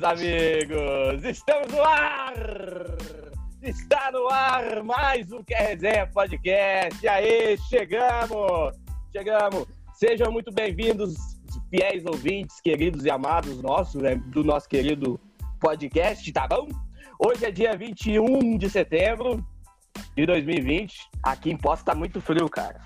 [0.00, 1.24] meus amigos!
[1.24, 2.34] Estamos no ar!
[3.62, 7.04] Está no ar mais um Quer Resenha Podcast.
[7.04, 8.74] E aí, chegamos!
[9.12, 9.66] Chegamos!
[9.94, 11.14] Sejam muito bem-vindos,
[11.68, 15.20] fiéis ouvintes, queridos e amados nossos, né, do nosso querido
[15.60, 16.68] podcast, tá bom?
[17.18, 19.44] Hoje é dia 21 de setembro
[20.16, 20.96] de 2020.
[21.22, 22.80] Aqui em Poço tá muito frio, cara.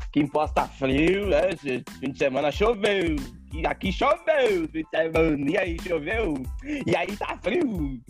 [0.00, 1.50] Aqui em Poço tá frio, né?
[1.98, 3.16] Fim de semana choveu.
[3.52, 5.50] E aqui choveu, semana.
[5.50, 6.34] E aí, choveu?
[6.64, 8.00] E aí tá frio.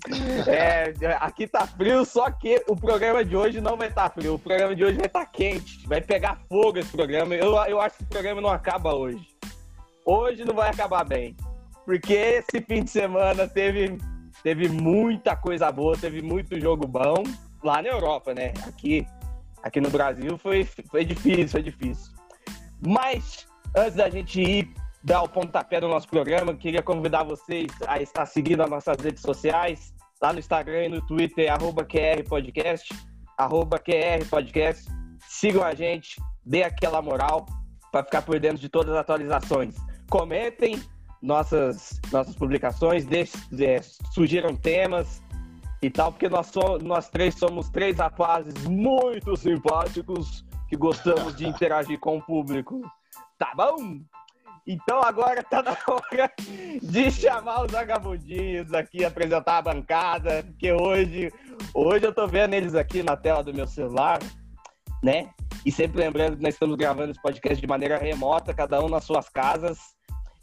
[0.47, 4.35] É, aqui tá frio, só que o programa de hoje não vai estar tá frio.
[4.35, 5.87] O programa de hoje vai estar tá quente.
[5.87, 7.35] Vai pegar fogo esse programa.
[7.35, 9.27] Eu, eu acho que o programa não acaba hoje.
[10.05, 11.35] Hoje não vai acabar bem.
[11.87, 13.99] Porque esse fim de semana teve
[14.43, 17.23] teve muita coisa boa, teve muito jogo bom
[17.63, 18.53] lá na Europa, né?
[18.67, 19.07] Aqui,
[19.63, 22.13] aqui no Brasil foi, foi difícil, foi difícil.
[22.81, 23.47] Mas
[23.77, 28.27] antes da gente ir dar o pontapé do nosso programa, queria convidar vocês a estar
[28.27, 32.95] seguindo as nossas redes sociais, lá no Instagram e no Twitter, arroba QR Podcast,
[33.39, 34.87] arroba QR Podcast.
[35.29, 37.47] Sigam a gente, dê aquela moral
[37.91, 39.77] para ficar por dentro de todas as atualizações.
[40.09, 40.81] Comentem,
[41.23, 43.81] nossas, nossas publicações, deixe, é,
[44.13, 45.23] sugiram temas
[45.83, 51.47] e tal, porque nós, so, nós três somos três rapazes muito simpáticos que gostamos de
[51.47, 52.81] interagir com o público.
[53.39, 54.01] Tá bom?
[54.67, 56.31] Então agora tá na hora
[56.83, 61.33] de chamar os vagabundinhos aqui, apresentar a bancada, porque hoje,
[61.75, 64.19] hoje eu tô vendo eles aqui na tela do meu celular,
[65.03, 65.31] né?
[65.65, 69.05] E sempre lembrando que nós estamos gravando esse podcast de maneira remota, cada um nas
[69.05, 69.79] suas casas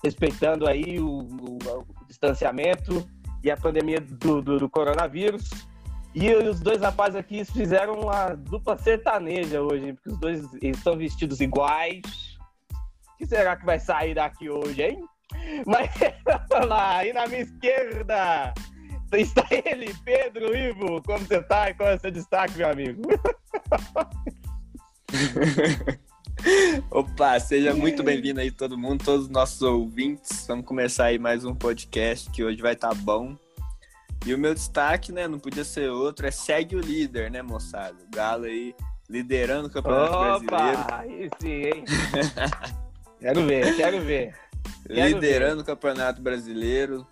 [0.04, 3.08] respeitando aí o, o, o distanciamento
[3.44, 5.50] e a pandemia do, do, do, coronavírus.
[6.14, 11.40] E os dois rapazes aqui fizeram uma dupla sertaneja hoje, porque os dois estão vestidos
[11.40, 12.37] iguais.
[13.18, 15.04] O que será que vai sair daqui hoje, hein?
[15.66, 15.90] Mas
[16.24, 18.54] vamos lá, aí na minha esquerda
[19.12, 21.02] está ele, Pedro Ivo.
[21.02, 23.02] Como você está e qual é o seu destaque, meu amigo?
[26.92, 30.46] Opa, seja muito bem-vindo aí todo mundo, todos os nossos ouvintes.
[30.46, 33.36] Vamos começar aí mais um podcast que hoje vai estar tá bom.
[34.28, 37.98] E o meu destaque, né, não podia ser outro, é segue o líder, né, moçada?
[38.04, 38.76] O Galo aí
[39.10, 40.86] liderando o Campeonato Opa, Brasileiro.
[40.94, 41.84] Aí sim, hein?
[43.20, 44.36] quero ver, quero ver.
[44.86, 45.62] Quero liderando ver.
[45.62, 47.08] o Campeonato Brasileiro.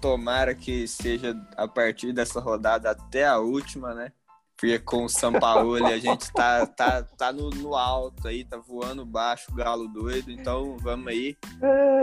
[0.00, 4.12] Tomara que seja a partir dessa rodada até a última, né?
[4.56, 8.58] Porque com o São Paulo a gente tá, tá, tá no, no, alto aí, tá
[8.58, 10.30] voando baixo, galo doido.
[10.30, 11.34] Então vamos aí.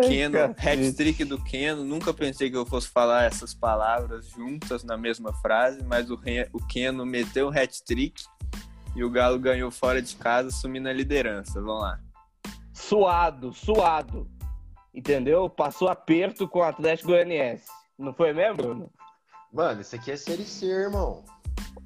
[0.07, 1.84] Keno, hat-trick do Keno.
[1.84, 6.19] Nunca pensei que eu fosse falar essas palavras juntas na mesma frase, mas o,
[6.51, 8.24] o Keno meteu um hat-trick
[8.95, 11.62] e o Galo ganhou fora de casa, assumindo a liderança.
[11.62, 12.00] Vamos lá.
[12.78, 14.28] Suado, suado.
[14.94, 15.50] Entendeu?
[15.50, 17.66] Passou aperto com o Atlético Goianiense.
[17.98, 18.92] Não foi mesmo, Bruno?
[19.52, 21.24] Mano, isso aqui é série C, irmão.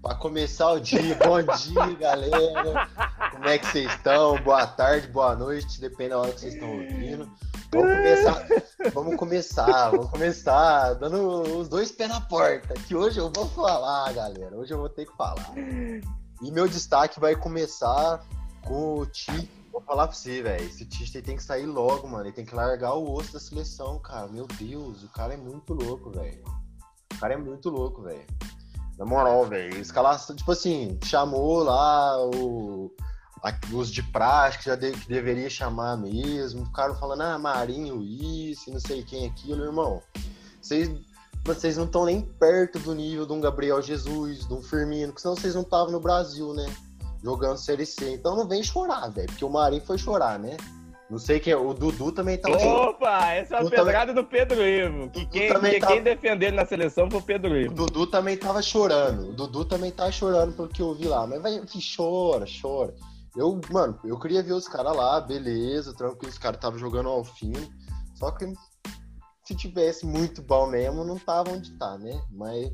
[0.01, 2.90] Para começar o dia, bom dia, galera.
[3.31, 4.41] Como é que vocês estão?
[4.44, 7.31] Boa tarde, boa noite, depende da hora que vocês estão ouvindo.
[7.72, 8.47] Vamos começar,
[8.94, 12.74] vamos começar, vamos começar dando os dois pés na porta.
[12.74, 14.56] Que hoje eu vou falar, galera.
[14.57, 15.53] Hoje eu vou ter que falar.
[15.56, 18.22] E meu destaque vai começar
[18.63, 19.60] com o Tite.
[19.71, 20.65] Vou falar pra você, velho.
[20.65, 22.25] Esse Tite tem que sair logo, mano.
[22.25, 24.27] Ele tem que largar o osso da seleção, cara.
[24.27, 26.43] Meu Deus, o cara é muito louco, velho.
[27.13, 28.25] O cara é muito louco, velho.
[28.97, 29.77] Na moral, velho.
[29.77, 32.91] Escalação, tipo assim, chamou lá o,
[33.71, 36.65] os de prática, já de, que deveria chamar mesmo.
[36.65, 40.01] Ficaram falando, ah, Marinho, isso, não sei quem, aquilo, irmão.
[40.61, 40.91] Vocês,
[41.45, 45.21] vocês não estão nem perto do nível de um Gabriel Jesus, de um Firmino, porque
[45.21, 46.65] senão vocês não estavam no Brasil, né?
[47.23, 48.13] Jogando Série C.
[48.13, 50.57] Então não vem chorar, velho, porque o Marinho foi chorar, né?
[51.09, 51.57] Não sei quem é.
[51.57, 52.49] O Dudu também tá.
[52.49, 54.23] Opa, essa é a pedrada também...
[54.23, 55.09] do Pedro Ivo.
[55.09, 55.93] Que quem, que tava...
[55.93, 57.73] quem defender na seleção foi o Pedro Ivo.
[57.73, 59.31] O Dudu também tava chorando.
[59.31, 61.27] O Dudu também tava chorando pelo que eu vi lá.
[61.27, 62.95] Mas vai, que chora, chora.
[63.35, 67.25] Eu, mano, eu queria ver os caras lá, beleza, tranquilo, os caras estavam jogando ao
[67.25, 67.53] fim.
[68.15, 68.45] Só que
[69.44, 72.21] se tivesse muito bom mesmo, não tava onde tá, né?
[72.31, 72.71] Mas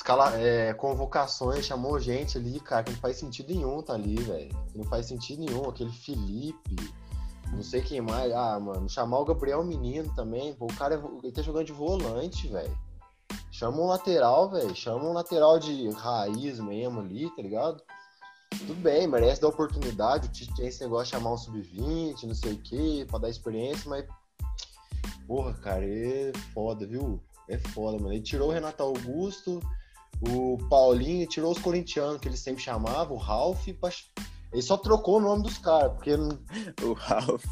[0.00, 4.50] escala, é, convocações, chamou gente ali, cara, que não faz sentido nenhum tá ali, velho.
[4.74, 5.68] Não faz sentido nenhum.
[5.68, 6.76] Aquele Felipe,
[7.52, 8.32] não sei quem mais.
[8.32, 10.54] Ah, mano, chamar o Gabriel Menino também.
[10.54, 12.76] Pô, o cara ele tá jogando de volante, velho.
[13.52, 14.74] Chama um lateral, velho.
[14.74, 17.82] Chama um lateral de raiz mesmo ali, tá ligado?
[18.58, 20.28] Tudo bem, merece dar oportunidade.
[20.28, 23.28] O Tite tem esse negócio de chamar um sub-20, não sei o quê, pra dar
[23.28, 24.06] experiência, mas.
[25.26, 27.22] Porra, cara, é foda, viu?
[27.46, 28.14] É foda, mano.
[28.14, 29.60] Ele tirou o Renato Augusto,
[30.28, 33.90] o Paulinho, tirou os corintianos que ele sempre chamava, o Ralph, pra
[34.52, 36.10] Ele só trocou o nome dos caras, porque
[36.84, 37.44] O Ralph.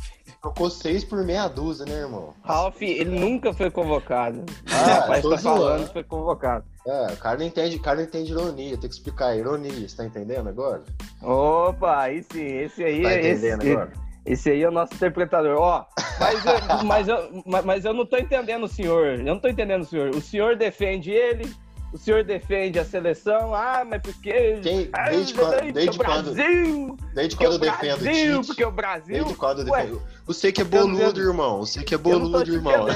[0.42, 2.34] trocou seis por meia dúzia, né, irmão?
[2.44, 4.44] Ralph, ele nunca foi convocado.
[4.70, 6.64] Ah, Rapaz, tá falando que foi convocado.
[6.86, 9.88] É, o cara não entende, o cara não entende ironia, tem que explicar a ironia,
[9.88, 10.82] você tá entendendo agora?
[11.22, 13.92] Opa, aí sim, esse aí Tá é esse, entendendo agora?
[14.24, 15.56] esse aí é o nosso interpretador.
[15.58, 15.84] Ó,
[16.18, 16.52] mas eu,
[16.84, 19.18] mas, eu, mas- mas eu não tô entendendo o senhor.
[19.18, 20.10] Eu não tô entendendo o senhor.
[20.10, 21.52] O senhor defende ele,
[21.92, 23.54] o senhor defende a seleção.
[23.54, 24.58] Ah, mas porque.
[24.62, 26.96] Quem- Ah, desde quando- desde quando- Brasil!
[27.14, 28.34] Desde quando eu o defendo Brasil!
[28.40, 29.14] Tite, Porque o Brasil!
[29.24, 30.02] desde quando eu defendo...
[30.28, 32.86] Você que é boludo, irmão, você que é boludo, irmão.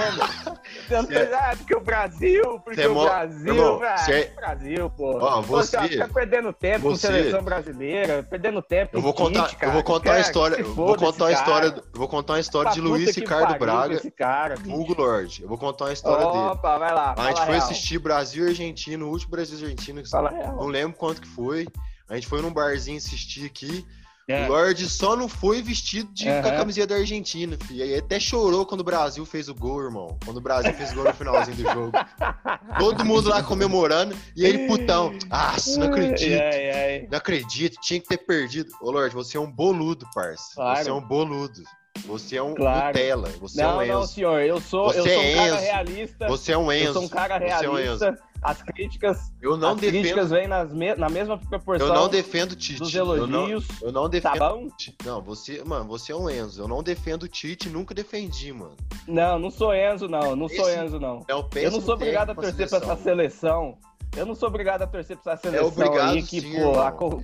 [0.90, 4.34] Eu não Cê- Ah, porque o Brasil, porque Cê é o Brasil, irmão, cê é-
[4.36, 5.18] Brasil, pô.
[5.18, 9.24] Ó, você- Pô, Fica perdendo tempo com você- seleção brasileira, perdendo tempo Eu vou com
[9.24, 9.66] contar, cara.
[9.66, 12.34] eu vou contar a Cara, história, eu se vou contar a história, eu vou contar
[12.34, 14.54] a história Pra de Luiz Ricardo com Braga, Esse cara.
[14.66, 15.42] Hugo Lorde.
[15.42, 16.44] Eu vou contar a história dele.
[16.52, 17.14] Opa, vai lá.
[17.16, 17.58] A gente foi real.
[17.58, 20.66] assistir Brasil e Argentina, o último Brasil e Argentina, não real.
[20.68, 21.66] lembro quanto que foi.
[22.10, 23.86] A gente foi num barzinho assistir aqui.
[24.28, 24.46] É.
[24.46, 27.82] O Lorde só não foi vestido de com a camiseta da Argentina, filho.
[27.82, 30.18] Aí até chorou quando o Brasil fez o gol, irmão.
[30.24, 31.92] Quando o Brasil fez o gol no finalzinho do jogo.
[32.78, 35.12] Todo mundo lá comemorando e ele putão.
[35.30, 36.40] Ah, não acredito.
[36.40, 37.08] Ai, ai.
[37.10, 38.70] Não acredito, tinha que ter perdido.
[38.80, 40.54] Ô, Lorde, você é um boludo, parça.
[40.54, 40.84] Claro.
[40.84, 41.62] Você é um boludo.
[42.06, 42.86] Você é um Claro.
[42.88, 43.28] Nutella.
[43.40, 44.12] Você é Não, um não, Enzo.
[44.14, 44.40] senhor.
[44.42, 45.60] Eu sou, eu Você sou um é cara Enzo.
[45.64, 46.28] realista.
[46.28, 46.84] Você é um Enzo.
[46.86, 48.18] Eu sou um cara Você é um realista.
[48.42, 50.28] As críticas, Eu não as críticas defendo.
[50.30, 52.80] vêm nas me- na mesma proporção Eu não defendo o Tite.
[52.80, 53.64] dos Eu não, elogios.
[53.80, 54.38] eu não Tá defendo.
[54.40, 54.68] bom?
[55.04, 56.60] Não, você, mano, você é um Enzo.
[56.62, 58.76] Eu não defendo o Tite, nunca defendi, mano.
[59.06, 60.34] Não, não sou Enzo, não.
[60.34, 61.24] Não sou Enzo, não.
[61.28, 63.78] É um Eu não sou obrigado a torcer pra essa seleção.
[64.14, 66.72] Eu não sou obrigado a torcer pra essa seleção obrigado aí que, sim, pô,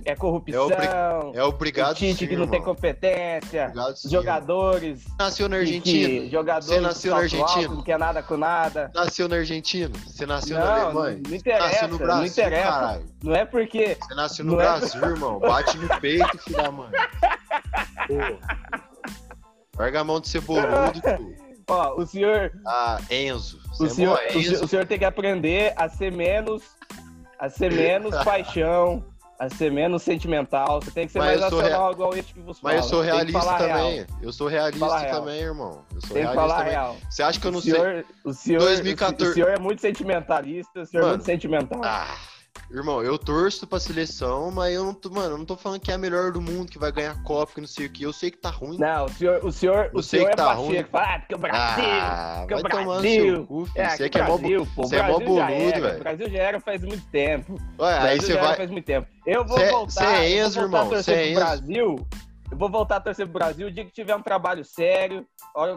[0.03, 0.69] é corrupção.
[0.71, 2.73] É É obrigado o Tite que não tem irmão.
[2.75, 3.65] competência.
[3.65, 5.05] Obrigado sim, jogadores.
[5.19, 6.07] Nasceu na que- Argentina.
[6.09, 7.75] que- jogadores Você nasceu na salto alto, Argentina?
[7.75, 8.91] Não quer nada com nada.
[8.95, 9.91] Nasceu na Argentina.
[10.07, 11.21] Você nasceu na Não, não, Alemanha.
[11.27, 11.67] não interessa.
[11.67, 12.63] Nasceu no não Brasil, interessa.
[12.69, 13.05] caralho.
[13.23, 13.97] Não é porque.
[14.01, 15.39] Você nasceu no Não é- Brasil, irmão.
[15.39, 16.89] Bate no peito, filho da mãe.
[18.07, 18.15] Pô.
[19.77, 20.65] Larga a mão de ser boludo,
[21.01, 21.48] pô.
[21.69, 22.51] Ó, o senhor.
[22.65, 23.59] Ah, Enzo.
[23.79, 24.65] O é senhor, senhor, Enzo.
[24.65, 26.63] o senhor tem que aprender a ser menos.
[27.39, 29.03] A ser menos paixão.
[29.39, 30.81] A ser menos sentimental.
[30.81, 32.79] Você tem que ser Mas mais eu sou nacional igual esse que você Mas eu
[32.81, 32.89] fala.
[32.89, 33.77] sou Tem que realista falar real.
[33.77, 34.05] também.
[34.21, 35.85] Eu sou realista também, irmão.
[35.95, 36.71] Eu sou Tem que realista falar também.
[36.71, 36.97] real.
[37.09, 37.71] Você acha que eu não o sei?
[37.71, 39.31] senhor, O senhor, 2014.
[39.31, 41.15] O senhor é muito sentimentalista, o senhor é Mano.
[41.15, 41.81] muito sentimental.
[41.85, 42.17] Ah,
[42.71, 45.91] irmão, eu torço pra seleção, mas eu não tô, mano, eu não tô falando que
[45.91, 48.03] é a melhor do mundo, que vai ganhar Copa, que não sei o que.
[48.03, 48.77] Eu sei que tá ruim.
[48.77, 50.83] Não, o senhor, o senhor, Eu o senhor que é tá ruim.
[50.83, 51.83] Fala, ah, porque o Brasil.
[51.89, 53.45] Ah, porque vai o Brasil.
[53.47, 53.69] cu.
[53.75, 54.83] É, Você aqui que é mó, Brasil, pô.
[54.83, 55.95] você é mó Brasil boludo, velho.
[55.95, 57.55] O Brasil já era faz muito tempo.
[57.79, 58.55] Ué, aí Brasil você vai.
[58.55, 59.07] faz muito tempo.
[59.25, 59.91] Eu vou Cê- voltar.
[59.91, 61.39] cê é Enzo, irmão, a torcer cê é Enzo.
[61.39, 62.07] Brasil.
[62.51, 65.25] Eu vou voltar a torcer pro Brasil o dia que tiver um trabalho sério.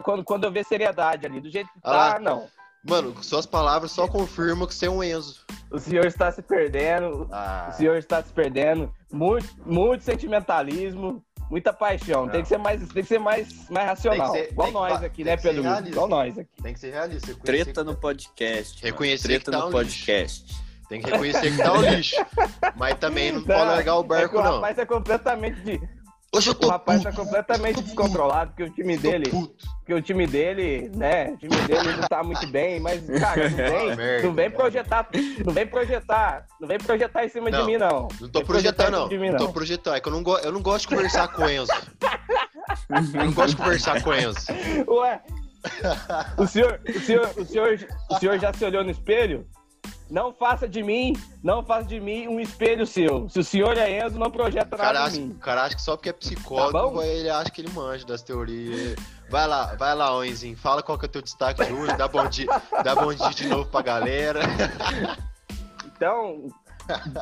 [0.03, 1.39] Quando, quando eu ver seriedade ali.
[1.41, 2.47] Do jeito que Ah tá, não.
[2.85, 5.39] Mano, suas palavras só confirmam que você é um Enzo.
[5.71, 7.27] O senhor está se perdendo.
[7.31, 8.91] Ah, O senhor está se perdendo.
[9.11, 12.25] Muito, muito sentimentalismo, muita paixão.
[12.25, 12.31] Não.
[12.31, 14.31] Tem que ser mais, tem que ser mais, mais racional.
[14.33, 15.61] Que ser- Igual que nós fa- aqui, né, que Pedro?
[15.63, 15.89] realista.
[15.89, 16.49] Igual nós aqui.
[16.61, 17.35] tem que ser realista.
[17.43, 18.83] Treta que- no podcast.
[18.83, 20.63] Reconhecer Treta que tá no um podcast.
[20.89, 22.15] Tem que reconhecer que tá um lixo.
[22.75, 24.55] Mas também não, pode largar o é que barco, o não.
[24.55, 25.81] rapaz é completamente de,
[26.35, 27.15] Hoje eu o tô rapaz puto.
[27.15, 31.91] tá completamente descontrolado porque o time dele, porque o time dele, né, o time dele
[31.97, 33.55] não tá muito bem, mas cara, não
[33.95, 35.07] vem, não vem projetar,
[35.45, 38.07] não vem projetar, não vem projetar em cima de Não, mim não.
[38.19, 39.07] Não tô projetando, não.
[39.09, 39.45] de mim, Não não.
[39.47, 39.95] tô projetando.
[39.95, 40.37] É que eu não, go...
[40.39, 41.71] eu não gosto de conversar com o Enzo.
[43.13, 44.39] Eu não gosto de conversar com o Enzo.
[44.87, 45.21] Ué,
[46.37, 49.47] o senhor, o senhor, o senhor, o senhor já se olhou no espelho?
[50.09, 53.27] Não faça de mim, não faça de mim um espelho seu.
[53.29, 55.31] Se o senhor é Enzo, não projeta cara, nada acha, em mim.
[55.31, 57.01] o cara acha que só porque é Tá psicólogo, bom?
[57.03, 58.95] ele acha que ele manja das teorias.
[59.29, 60.55] Vai lá, vai lá, ô Enzinho.
[60.57, 61.97] Fala qual que é o teu destaque de hoje.
[61.97, 62.47] Dá bom dia,
[62.83, 64.41] dá bom dia de novo pra galera.
[65.95, 66.47] Então,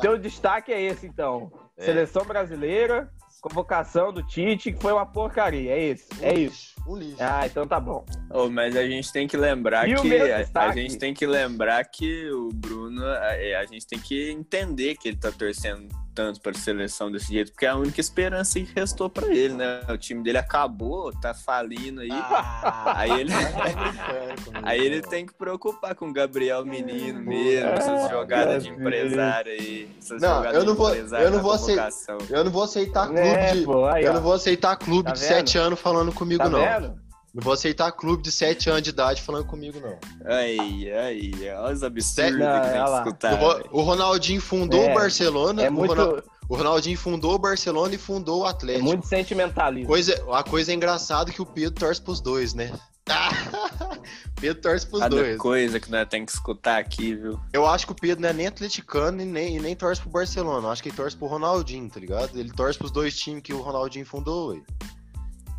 [0.00, 1.50] teu destaque é esse, então.
[1.76, 1.84] É.
[1.84, 3.10] Seleção brasileira,
[3.42, 5.72] convocação do Tite, que foi uma porcaria.
[5.72, 6.74] É isso, é isso.
[6.86, 7.16] Um lixo.
[7.18, 8.04] Ah, então tá bom.
[8.30, 11.84] Ô, mas a gente tem que lembrar E que a, a gente tem que lembrar
[11.84, 16.52] que o Bruno, a, a gente tem que entender que ele tá torcendo tanto para
[16.52, 19.80] a seleção desse jeito, porque é a única esperança que restou para ele, né?
[19.88, 22.10] O time dele acabou, tá falindo aí.
[22.12, 28.04] Ah, Aí ele- tá Aí ele tem que preocupar com o Gabriel Menino mesmo, essas
[28.04, 29.88] Ah, jogadas de empresário aí.
[29.98, 31.90] Essas Não, jogadas eu não de vou- empresário eu não vou aceitar-.
[32.30, 33.62] Eu não vou aceitar clube É, de.
[33.64, 35.20] pô, aí, eu não vou aceitar clube Tá de?
[35.20, 36.58] 7 anos falando comigo, Tá não.
[36.60, 37.01] vendo?
[37.34, 39.98] Não vou aceitar clube de 7 anos de idade falando comigo, não.
[40.30, 43.32] Aí, aí, olha os absurdos Não, que tem que escutar.
[43.32, 43.68] O Ro- velho.
[43.72, 45.62] o Ronaldinho fundou É, o Barcelona.
[45.62, 48.84] É o, muito, Ronal- o Ronaldinho fundou o Barcelona e fundou o é Atlético.
[48.84, 49.86] muito sentimentalismo.
[49.88, 52.70] Coisa, a coisa é engraçada que o Pedro torce pros dois, né?
[54.40, 55.36] Pedro torce pros Cada dois.
[55.38, 57.40] coisa que nós temos que escutar aqui, viu?
[57.52, 60.10] Eu acho que o Pedro não é nem atleticano e nem, e nem torce pro
[60.10, 60.66] Barcelona.
[60.66, 62.38] Eu acho que ele torce pro Ronaldinho, tá ligado?
[62.38, 64.60] Ele torce pros dois times que o Ronaldinho fundou, ué.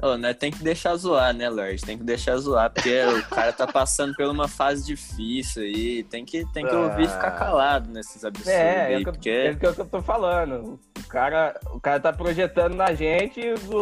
[0.02, 1.82] Ô, nós tem que deixar zoar, né, Lorde?
[1.82, 6.04] Tem que deixar zoar, porque o cara tá passando por uma fase difícil aí.
[6.04, 9.10] Tem que, tem que ouvir e ficar calado nesses absurdos É, é, aí, o que,
[9.10, 9.30] eu- porque...
[9.30, 10.80] é o que eu tô falando.
[11.00, 13.42] O cara, o cara tá projetando na gente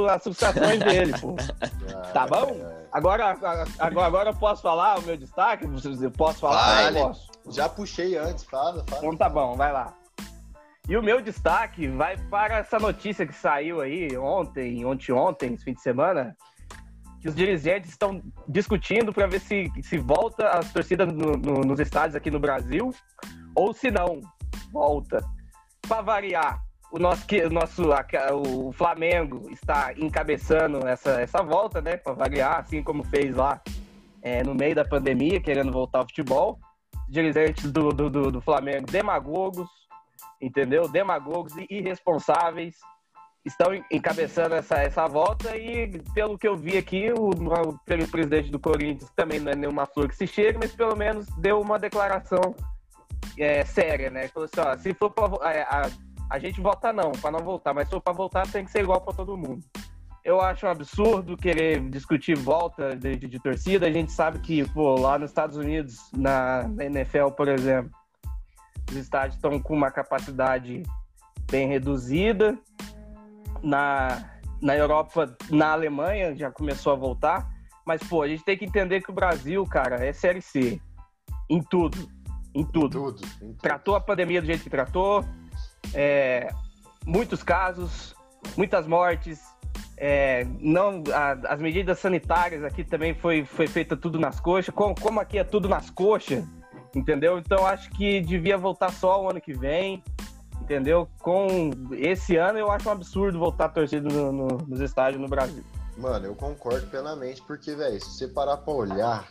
[0.10, 1.36] as frustrações dele, pô.
[2.13, 2.56] Tá bom?
[2.91, 5.65] Agora, agora, agora eu posso falar o meu destaque?
[6.01, 6.84] Eu posso falar?
[6.84, 7.00] Vale.
[7.00, 7.27] Eu posso.
[7.50, 9.01] Já puxei antes, fala, fala.
[9.06, 9.94] Então tá bom, vai lá.
[10.90, 15.64] E o meu destaque vai para essa notícia que saiu aí ontem, ontem, ontem, esse
[15.64, 16.36] fim de semana,
[17.22, 21.80] que os dirigentes estão discutindo para ver se, se volta as torcidas no- no- nos
[21.80, 22.92] estádios aqui no Brasil
[23.56, 24.22] ou se não
[24.72, 25.24] volta.
[25.88, 26.60] Para variar,
[26.92, 27.84] o nosso, o nosso
[28.68, 31.96] o Flamengo está encabeçando essa, essa volta, né?
[31.96, 33.62] Para variar, assim como fez lá
[34.22, 36.60] é, no meio da pandemia, querendo voltar ao futebol
[37.08, 39.70] dirigentes do, do, do, do Flamengo demagogos,
[40.41, 40.88] entendeu?
[40.88, 42.75] Demagogos e irresponsáveis
[43.45, 48.05] estão en- encabeçando essa, essa volta e, pelo que eu vi aqui, o, o pre-
[48.07, 51.60] presidente do Corinthians também não é nenhuma flor que se chega, mas pelo menos deu
[51.60, 52.55] uma declaração
[53.39, 54.27] é, séria, né?
[54.27, 55.89] Falou assim, ó, se for pra, vo- é, a,
[56.29, 58.81] a gente vota não, para não voltar, mas se for para voltar tem que ser
[58.83, 59.63] igual para todo mundo.
[60.24, 63.88] Eu acho um absurdo querer discutir volta de, de- de torcida.
[63.88, 67.89] A gente sabe que, pô, lá nos Estados Unidos, na, na NFL, por exemplo,
[68.91, 70.83] os estádios estão com uma capacidade
[71.50, 72.57] bem reduzida.
[73.63, 74.24] Na,
[74.62, 77.50] na Europa, na Alemanha, já começou a voltar.
[77.86, 80.79] Mas, pô, a gente tem que entender que o Brasil, cara, é Série C.
[81.50, 82.10] Em tudo.
[82.53, 83.21] Em tudo Tudo.
[83.25, 83.57] em tudo.
[83.62, 85.24] tratou a pandemia do jeito que tratou,
[85.93, 86.50] é,
[87.05, 88.13] muitos casos,
[88.57, 89.39] muitas mortes,
[89.95, 94.93] é, não, a- as medidas sanitárias aqui também foi, foi feita tudo nas coxas, como,
[95.00, 96.43] como aqui é tudo nas coxas,
[96.95, 97.38] entendeu?
[97.38, 100.03] Então acho que devia voltar só o ano que vem,
[100.62, 101.07] entendeu?
[101.21, 105.27] Com esse ano eu acho um absurdo voltar a torcida no- no- nos estádios no
[105.27, 105.63] Brasil.
[105.98, 109.27] Mano, eu concordo plenamente, porque, velho, se você parar pra olhar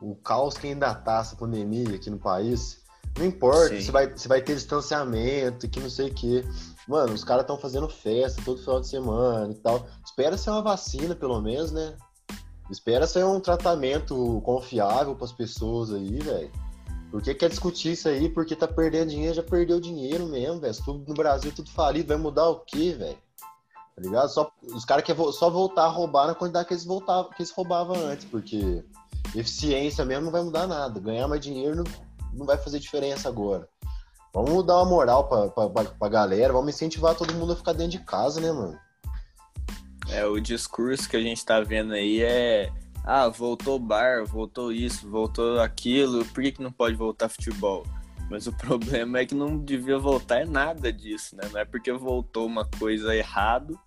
[0.00, 2.82] o caos que ainda tá essa pandemia aqui no país,
[3.18, 3.80] não importa Sim.
[3.80, 6.44] se vai, se vai ter distanciamento, que não sei o quê.
[6.88, 9.86] Mano, os caras estão fazendo festa todo final de semana e tal.
[10.04, 11.94] Espera ser uma vacina, pelo menos, né?
[12.70, 16.50] Espera ser um tratamento confiável pras pessoas aí, velho.
[17.14, 18.28] Por que quer discutir isso aí?
[18.28, 20.74] Porque tá perdendo dinheiro, já perdeu dinheiro mesmo, velho.
[20.84, 22.08] Tudo no Brasil, tudo falido.
[22.08, 23.16] Vai mudar o quê, velho?
[23.94, 24.28] Tá ligado?
[24.30, 27.52] Só, os caras querem só voltar a roubar na quantidade que eles, voltavam, que eles
[27.52, 28.82] roubavam antes, porque
[29.32, 30.98] eficiência mesmo não vai mudar nada.
[30.98, 31.84] Ganhar mais dinheiro não,
[32.32, 33.68] não vai fazer diferença agora.
[34.34, 37.96] Vamos dar uma moral pra, pra, pra galera, vamos incentivar todo mundo a ficar dentro
[37.96, 38.76] de casa, né, mano?
[40.08, 42.72] É, o discurso que a gente tá vendo aí é.
[43.04, 47.86] Ah, voltou bar, voltou isso, voltou aquilo, por que, que não pode voltar futebol?
[48.30, 51.42] Mas o problema é que não devia voltar nada disso, né?
[51.52, 53.78] Não é porque voltou uma coisa errado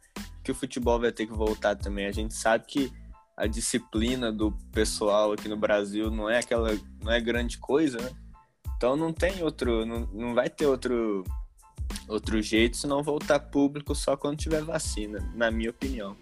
[0.43, 2.05] que o futebol vai ter que voltar também.
[2.05, 2.93] A gente sabe que
[3.35, 8.11] a disciplina do pessoal aqui no Brasil não é aquela, não é grande coisa, né?
[8.75, 11.23] Então não tem outro, não, não vai ter outro
[12.07, 16.15] outro jeito se não voltar público só quando tiver vacina, na minha opinião.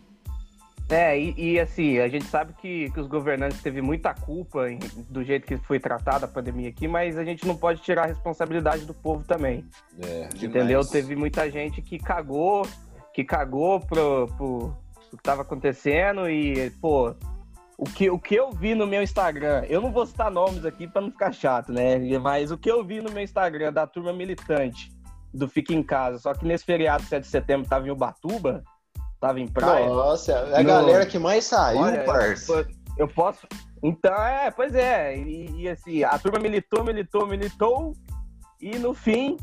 [0.88, 4.78] É, e, e, assim, a gente sabe que, que os governantes teve muita culpa em-
[5.10, 8.08] do jeito que foi tratada a pandemia aqui, mas a gente não pode tirar a
[8.08, 9.66] responsabilidade do povo também.
[10.04, 10.30] É.
[10.36, 10.82] Entendeu?
[10.82, 10.90] Demais.
[10.90, 12.68] Teve muita gente que cagou,
[13.14, 14.78] que cagou pro, pro,
[15.10, 17.16] pro que tava acontecendo e, pô,
[17.78, 20.88] o que, o que eu vi no meu Instagram, eu não vou citar nomes aqui
[20.88, 21.98] pra não ficar chato, né?
[22.20, 24.92] Mas o que eu vi no meu Instagram da turma militante
[25.34, 28.64] do Fica em Casa, só que nesse feriado 7 de setembro tava em Ubatuba,
[29.28, 29.88] tava em praia.
[29.88, 32.54] Nossa, é a No- galera que mais saiu, Olha, parça.
[32.54, 32.66] Eu,
[33.00, 33.48] eu posso.
[33.84, 35.18] Então, é, pois é.
[35.18, 37.94] E, e, assim, a turma militou, militou, militou.
[38.62, 39.38] E no fim.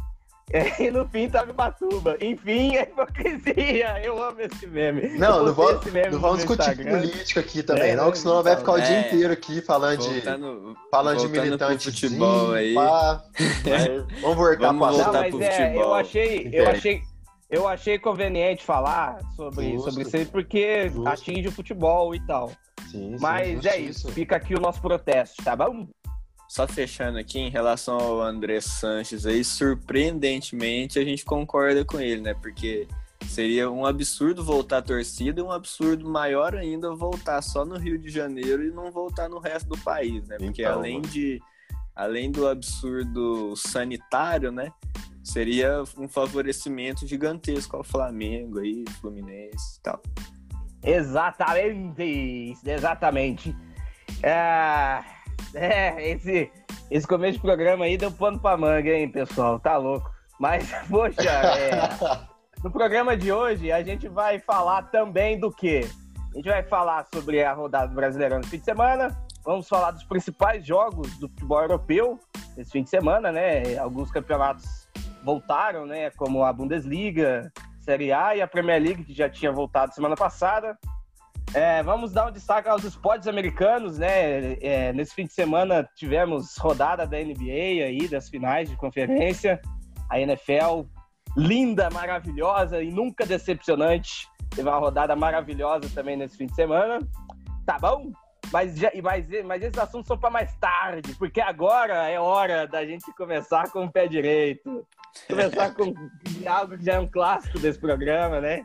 [0.52, 2.16] é, e no fim tava em Batuba.
[2.20, 4.00] Enfim, é hipocrisia.
[4.04, 5.16] Eu amo esse meme.
[5.18, 6.98] Não, não, esse meme não vamos discutir Instagram.
[7.00, 8.80] política aqui também, É, não, que senão vai ficar o é.
[8.80, 10.22] dia inteiro aqui falando de,
[10.90, 12.74] falando de militante futebol aí.
[14.22, 15.82] Vamos workar Vamos pra Não, voltar mas pro é, futebol.
[15.82, 17.02] eu achei, eu achei,
[17.52, 19.90] eu achei conveniente falar sobre, Justo.
[19.90, 21.06] sobre isso aí, porque Justo.
[21.08, 22.48] atinge o futebol e tal.
[22.90, 23.78] Sim, sim, Mas é justiça.
[23.78, 25.86] isso, fica aqui o nosso protesto, tá bom?
[26.48, 32.20] Só fechando aqui em relação ao André Sanches aí, surpreendentemente a gente concorda com ele,
[32.22, 32.34] né?
[32.34, 32.86] Porque
[33.28, 37.98] seria um absurdo voltar a torcida e um absurdo maior ainda voltar só no Rio
[37.98, 40.36] de Janeiro e não voltar no resto do país, né?
[40.38, 41.40] Porque Então, além de
[41.94, 44.72] além do absurdo sanitário, né?
[45.22, 50.02] Seria um favorecimento gigantesco ao Flamengo aí, Fluminense e tal.
[50.82, 53.56] Exatamente, exatamente.
[54.22, 55.00] É,
[55.54, 56.50] é esse,
[56.90, 59.60] esse começo de programa aí deu pano pra manga, hein, pessoal?
[59.60, 60.10] Tá louco.
[60.40, 61.88] Mas, poxa, é,
[62.64, 65.88] no programa de hoje a gente vai falar também do quê?
[66.32, 69.92] A gente vai falar sobre a rodada do Brasileirão no fim de semana, vamos falar
[69.92, 72.18] dos principais jogos do futebol europeu
[72.56, 73.76] nesse fim de semana, né?
[73.76, 74.81] Alguns campeonatos
[75.24, 76.10] voltaram, né?
[76.10, 80.76] Como a Bundesliga, Série A e a Premier League, que já tinha voltado semana passada.
[81.54, 84.54] É, vamos dar um destaque aos esportes americanos, né?
[84.54, 89.60] É, nesse fim de semana tivemos rodada da NBA aí, das finais de conferência.
[90.08, 90.84] A NFL,
[91.36, 94.28] linda, maravilhosa e nunca decepcionante.
[94.50, 96.98] Teve uma rodada maravilhosa também nesse fim de semana.
[97.66, 98.12] Tá bom?
[98.50, 102.84] Mas, já, mas, mas esses assuntos são para mais tarde, porque agora é hora da
[102.84, 104.86] gente começar com o pé direito.
[105.28, 105.94] Começar com
[106.46, 108.64] algo que já é um clássico desse programa, né?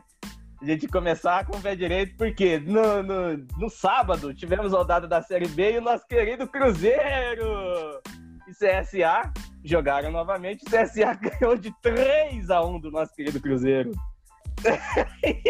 [0.60, 5.22] A gente começar com o pé direito, porque no, no, no sábado tivemos rodada da
[5.22, 8.00] Série B e o nosso querido Cruzeiro
[8.48, 9.32] e CSA
[9.64, 10.64] jogaram novamente.
[10.64, 13.92] O CSA ganhou de 3 a 1 do nosso querido Cruzeiro.
[15.22, 15.42] aí,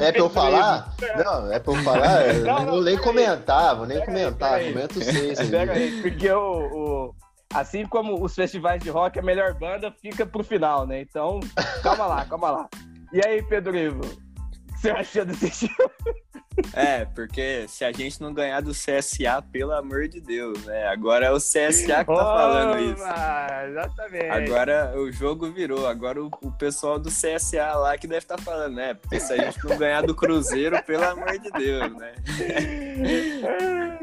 [0.00, 0.94] é pra eu falar?
[1.24, 2.28] Não, é pra eu falar?
[2.28, 4.54] Eu não, não, vou nem comentar, vou nem comentar.
[4.54, 5.50] Aí, Comenta vocês.
[5.50, 7.14] Pera aí, porque o, o,
[7.52, 11.02] assim como os festivais de rock, a melhor banda fica pro final, né?
[11.02, 11.40] Então,
[11.82, 12.68] calma lá, calma lá.
[13.12, 14.04] E aí, Pedro Ivo?
[14.04, 15.92] O que você achou desse jogo?
[16.72, 20.86] É, porque se a gente não ganhar do CSA, pelo amor de Deus, né?
[20.88, 23.02] Agora é o CSA que tá falando isso.
[23.68, 24.28] Exatamente.
[24.28, 25.86] Agora o jogo virou.
[25.86, 28.94] Agora o, o pessoal do CSA lá que deve estar tá falando, né?
[28.94, 32.14] Porque se a gente não ganhar do Cruzeiro, pelo amor de Deus, né?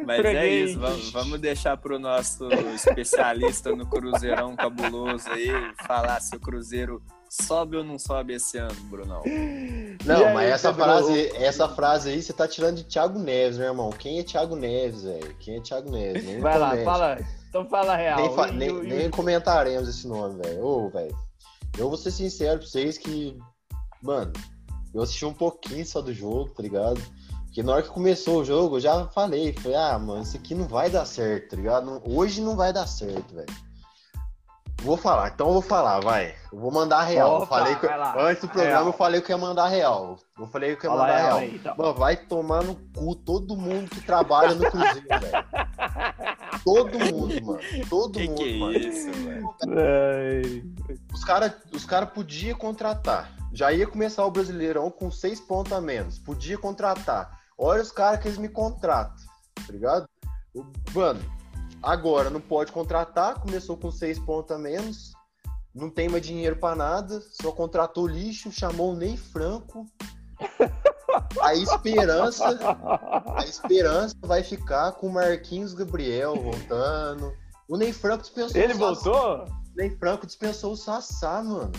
[0.05, 5.47] Mas é isso, vamos, vamos deixar pro nosso especialista no Cruzeirão cabuloso aí
[5.85, 9.23] falar se o Cruzeiro sobe ou não sobe esse ano, Brunão?
[10.05, 13.67] Não, aí, mas essa frase, essa frase aí você tá tirando de Thiago Neves, meu
[13.67, 13.89] irmão.
[13.89, 15.35] Quem é Thiago Neves, velho?
[15.39, 16.23] Quem é Thiago Neves?
[16.23, 17.17] Nem Vai lá, fala.
[17.49, 18.19] Então fala real.
[18.19, 20.63] Nem, fa nem, nem comentaremos esse nome, velho.
[20.63, 21.15] Ô, velho.
[21.77, 23.37] Eu vou ser sincero pra vocês que,
[24.01, 24.31] mano,
[24.93, 27.01] eu assisti um pouquinho só do jogo, tá ligado?
[27.45, 30.53] Porque na hora que começou o jogo, eu já falei, falei, ah, mano, isso aqui
[30.53, 32.01] não vai dar certo, tá ligado?
[32.05, 33.47] Hoje não vai dar certo, velho.
[34.81, 36.35] Vou falar, então eu vou falar, vai.
[36.51, 37.37] Eu vou mandar real.
[37.37, 38.85] Opa, falei que, antes do programa real.
[38.85, 40.19] eu falei que ia mandar real.
[40.37, 41.37] Eu falei que ia mandar real.
[41.39, 41.75] Aí, então.
[41.75, 45.45] Mano, vai tomar no cu todo mundo que trabalha no Cruzeiro, velho.
[46.63, 47.59] Todo mundo, mano.
[47.89, 48.77] Todo que mundo, que é mano.
[48.77, 49.11] Isso,
[49.65, 50.75] velho?
[51.13, 53.31] Os caras os cara podiam contratar.
[53.53, 56.19] Já ia começar o Brasileirão com seis pontos a menos.
[56.19, 57.39] Podia contratar.
[57.57, 59.15] Olha os caras que eles me contratam,
[59.55, 60.09] tá ligado?
[60.93, 61.21] Mano,
[61.85, 65.13] Agora não pode contratar, começou com seis pontos a menos,
[65.73, 69.85] não tem mais dinheiro para nada, só contratou lixo, chamou o Ney Franco.
[71.39, 72.57] A esperança,
[73.35, 77.31] a esperança vai ficar com o Marquinhos Gabriel voltando.
[77.69, 79.45] O Ney Franco dispensou Ele voltou?
[79.45, 81.71] O Ney Franco dispensou o Sassá, mano.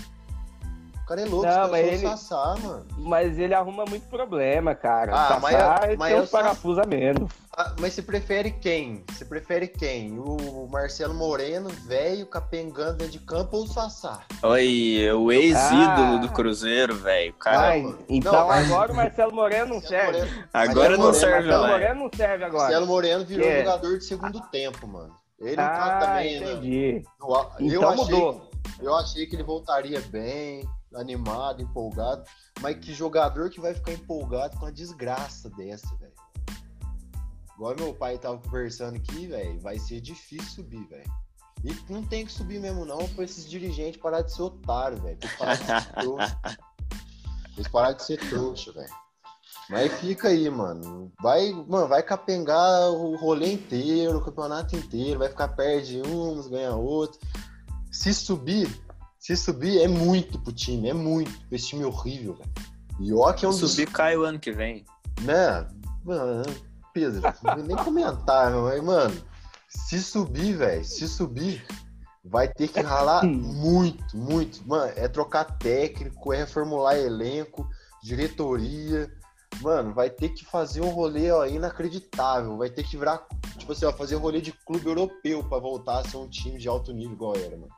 [1.06, 2.84] O cara é louco, não, mas ele, Sassá, mano.
[2.98, 5.12] Mas ele arruma muito problema, cara.
[5.14, 7.30] Ah, Sassá mas, mas tem uns parafusos a menos.
[7.56, 9.04] Ah, mas você prefere quem?
[9.12, 10.18] Você prefere quem?
[10.18, 14.24] O Marcelo Moreno, velho, capengando dentro de campo ou o Sassá?
[14.42, 16.18] Oi, o ex-ídolo ah.
[16.22, 17.32] do Cruzeiro, velho.
[17.34, 17.78] Cara...
[18.08, 18.66] então não, mas...
[18.66, 20.18] agora o Marcelo Moreno não serve.
[20.18, 20.44] Moreno...
[20.52, 22.62] Agora não Moreno, serve, Marcelo Moreno não serve agora.
[22.64, 23.58] Marcelo Moreno virou é.
[23.60, 25.14] jogador de segundo tempo, mano.
[25.38, 26.92] Ele tá ah, tá também, entendi.
[26.94, 27.02] Né?
[27.20, 28.50] Eu, então eu mudou.
[28.80, 32.24] eu achei que ele voltaria bem animado, empolgado,
[32.60, 36.12] mas que jogador que vai ficar empolgado com a desgraça dessa, velho.
[37.54, 41.10] Igual meu pai tava conversando aqui, velho, vai ser difícil subir, velho.
[41.64, 45.16] E não tem que subir mesmo não pra esses dirigentes parar de ser otário, velho.
[45.16, 46.40] Que parar de ser trouxa.
[47.56, 49.06] Eles parar de ser trouxa, velho.
[49.68, 51.10] Mas fica aí, mano.
[51.20, 56.46] Vai, mano, vai capengar o rolê inteiro, o campeonato inteiro, vai ficar perto de uns,
[56.46, 57.18] ganha outro.
[57.90, 58.68] Se subir,
[59.26, 61.32] se subir é muito pro time, é muito.
[61.50, 62.52] Esse time é horrível, velho.
[63.00, 64.84] E ó que é um Se subir, cai o ano que vem.
[65.22, 65.66] Né?
[66.04, 66.44] Mano,
[66.94, 69.20] Pedro, não vou nem comentar, mas, mano,
[69.68, 71.66] se subir, velho, se subir,
[72.24, 74.64] vai ter que ralar muito, muito.
[74.64, 77.68] Mano, é trocar técnico, é reformular elenco,
[78.04, 79.10] diretoria.
[79.60, 82.56] Mano, vai ter que fazer um rolê ó, inacreditável.
[82.56, 83.26] Vai ter que virar,
[83.58, 86.58] tipo assim, ó, fazer um rolê de clube europeu para voltar a ser um time
[86.58, 87.74] de alto nível igual era, mano.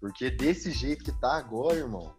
[0.00, 2.14] Porque desse jeito que tá agora, irmão,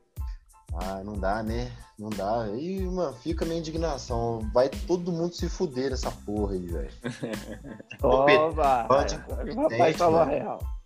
[0.73, 1.71] ah, não dá, né?
[1.99, 2.43] Não dá.
[2.43, 4.39] Aí, mano, fica minha indignação.
[4.53, 6.91] Vai todo mundo se fuder nessa porra aí, velho.
[8.01, 8.83] Oba!
[8.83, 9.15] Bande
[9.51, 9.99] incompetente.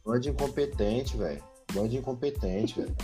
[0.04, 1.44] Bande incompetente, velho.
[1.74, 2.96] Bande incompetente, velho.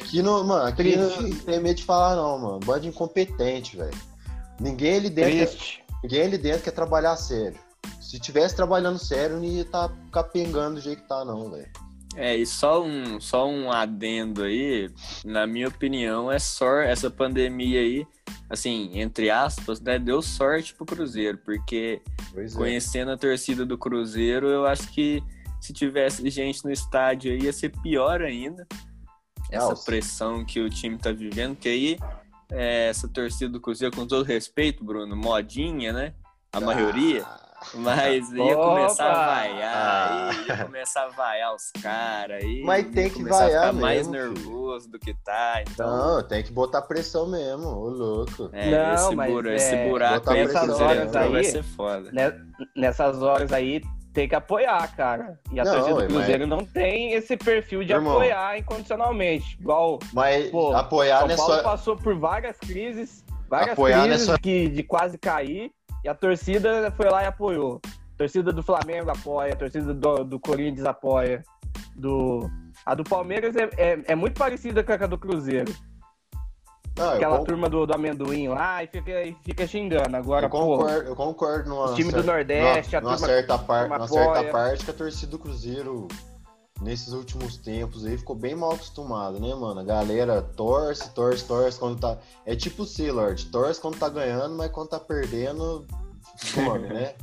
[0.00, 2.60] Aqui não, mano, aqui não tem medo de falar, não, mano.
[2.60, 3.98] Bande incompetente, velho.
[4.60, 5.56] Ninguém ali dentro.
[5.56, 7.58] Quer, ninguém ali dentro quer trabalhar sério.
[8.00, 11.68] Se tivesse trabalhando sério, não ia estar tá capengando do jeito que tá, não, velho.
[12.16, 14.90] É, e só um, só um adendo aí,
[15.22, 18.06] na minha opinião, é só essa pandemia aí,
[18.48, 22.00] assim, entre aspas, né, deu sorte pro Cruzeiro, porque
[22.34, 22.48] é.
[22.54, 25.22] conhecendo a torcida do Cruzeiro, eu acho que
[25.60, 28.66] se tivesse gente no estádio aí ia ser pior ainda.
[29.50, 29.84] Essa Nossa.
[29.84, 31.98] pressão que o time tá vivendo, que aí
[32.50, 36.14] é, essa torcida do Cruzeiro, com todo respeito, Bruno, modinha, né?
[36.52, 36.60] A ah.
[36.60, 37.26] maioria
[37.74, 38.64] mas ia Opa!
[38.64, 40.30] começar a vaiar, ah.
[40.48, 42.62] ia começar a vaiar os caras aí.
[42.62, 43.80] Mas tem que vaiar mesmo.
[43.80, 44.92] mais nervoso filho.
[44.92, 45.62] do que tá.
[45.62, 46.16] Então...
[46.16, 48.50] Não, tem que botar pressão mesmo, ô louco.
[48.52, 49.56] É, não, esse, mas bura, é...
[49.56, 52.10] esse buraco aí, nessas horas aí vai ser foda.
[52.74, 53.82] Nessas horas aí
[54.16, 55.38] tem que apoiar, cara.
[55.52, 56.58] E a não, torcida do Cruzeiro mas...
[56.58, 59.58] não tem esse perfil de Irmão, apoiar incondicionalmente.
[59.60, 59.98] Igual.
[60.14, 61.46] Mas pô, apoiar São nessa.
[61.46, 64.38] Paulo passou por várias crises, várias apoiar crises nessa...
[64.38, 65.70] que, de quase cair.
[66.06, 67.80] E a torcida foi lá e apoiou.
[67.84, 71.42] A torcida do Flamengo apoia, a torcida do, do Corinthians apoia.
[71.96, 72.48] Do,
[72.84, 75.74] a do Palmeiras é, é, é muito parecida com a do Cruzeiro.
[76.96, 80.16] Não, Aquela turma do, do amendoim lá e fica, e fica xingando.
[80.16, 83.88] Agora, eu concordo, eu concordo numa, o time do Nordeste, numa, a turma, certa, par,
[83.88, 86.06] numa certa parte que a torcida do Cruzeiro
[86.80, 89.80] nesses últimos tempos aí ficou bem mal acostumado, né, mano?
[89.80, 92.18] A galera torce, torce, torce quando tá.
[92.44, 95.86] É tipo o Sealord, torce quando tá ganhando, mas quando tá perdendo,
[96.36, 97.14] some, né?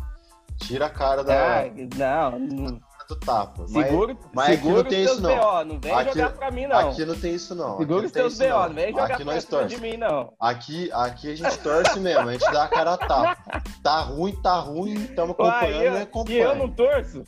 [0.58, 1.62] Tira a cara da.
[1.62, 1.66] Ah,
[1.98, 2.82] não, não.
[3.08, 3.68] Do tapa.
[3.68, 5.36] Seguro, mas, mas seguro aqui não tem isso, não.
[5.36, 6.78] BO, não vem aqui, jogar pra mim, não.
[6.78, 7.78] Aqui não tem isso, não.
[7.78, 8.68] Segura os teus BO, não.
[8.68, 9.76] não vem jogar aqui nós torce.
[9.76, 10.34] de mim, não.
[10.39, 13.63] Aqui, aqui a gente torce mesmo, a gente dá a cara a tapa.
[13.84, 16.38] Tá ruim, tá ruim, estamos acompanhando, Uai, eu, acompanha.
[16.38, 17.24] E eu não torço?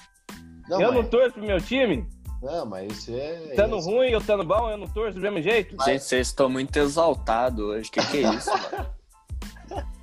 [0.69, 0.95] Não, eu mas...
[0.95, 2.07] não torço pro meu time?
[2.41, 3.45] Não, mas isso é.
[3.49, 5.75] Estando ruim ou estando bom, eu não torço do mesmo jeito.
[5.83, 7.89] Gente, vocês estão muito exaltados hoje.
[7.89, 8.95] O que, que é isso, mano?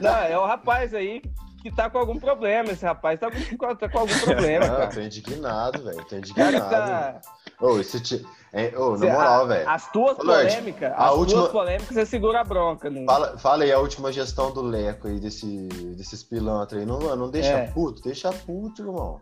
[0.00, 1.20] Não, é o rapaz aí
[1.62, 2.70] que tá com algum problema.
[2.70, 4.66] Esse rapaz tá com, tá com algum problema.
[4.66, 4.88] Não, cara.
[4.88, 6.04] tô indignado, velho.
[6.04, 6.70] Tô indignado.
[6.70, 7.20] Tá...
[7.60, 8.24] Ô, esse ti...
[8.52, 9.68] é, ô, na moral, velho.
[9.68, 11.40] As tuas polêmicas, as última...
[11.40, 12.88] tuas polêmicas, você segura a bronca.
[12.88, 13.04] Né?
[13.04, 16.86] Fala, fala aí a última gestão do Leco aí, desse, desses pilantras aí.
[16.86, 17.66] Não, não deixa é.
[17.68, 19.20] puto, deixa puto, irmão.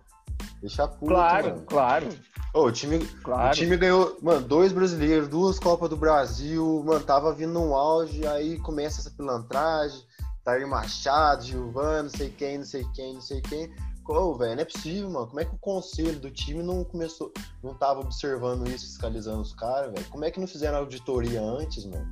[0.60, 1.62] Deixa puto, Claro, mano.
[1.66, 2.08] claro.
[2.54, 3.50] Oh, o, time, claro.
[3.50, 8.26] o time ganhou, mano, dois brasileiros, duas Copas do Brasil, mano, tava vindo num auge,
[8.26, 10.02] aí começa essa pilantragem,
[10.42, 13.70] Tair Machado, Gilvan, não sei quem, não sei quem, não sei quem.
[14.08, 15.26] Ô, velho, não é possível, mano.
[15.26, 19.52] Como é que o conselho do time não começou, não tava observando isso, fiscalizando os
[19.52, 20.06] caras, velho?
[20.08, 22.06] Como é que não fizeram auditoria antes, mano?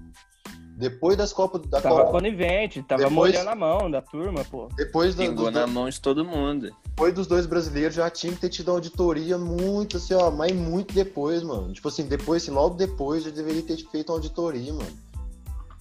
[0.76, 2.10] Depois das Copas da tava Copa.
[2.10, 4.68] conivente, tava depois, molhando a mão da turma, pô.
[4.76, 6.74] Depois do, Pingou na mão de todo mundo.
[6.84, 10.92] Depois dos dois brasileiros já tinha que ter tido auditoria muito, assim, ó, mas muito
[10.92, 11.72] depois, mano.
[11.72, 14.98] Tipo assim, depois, assim, logo depois já deveria ter feito uma auditoria, mano.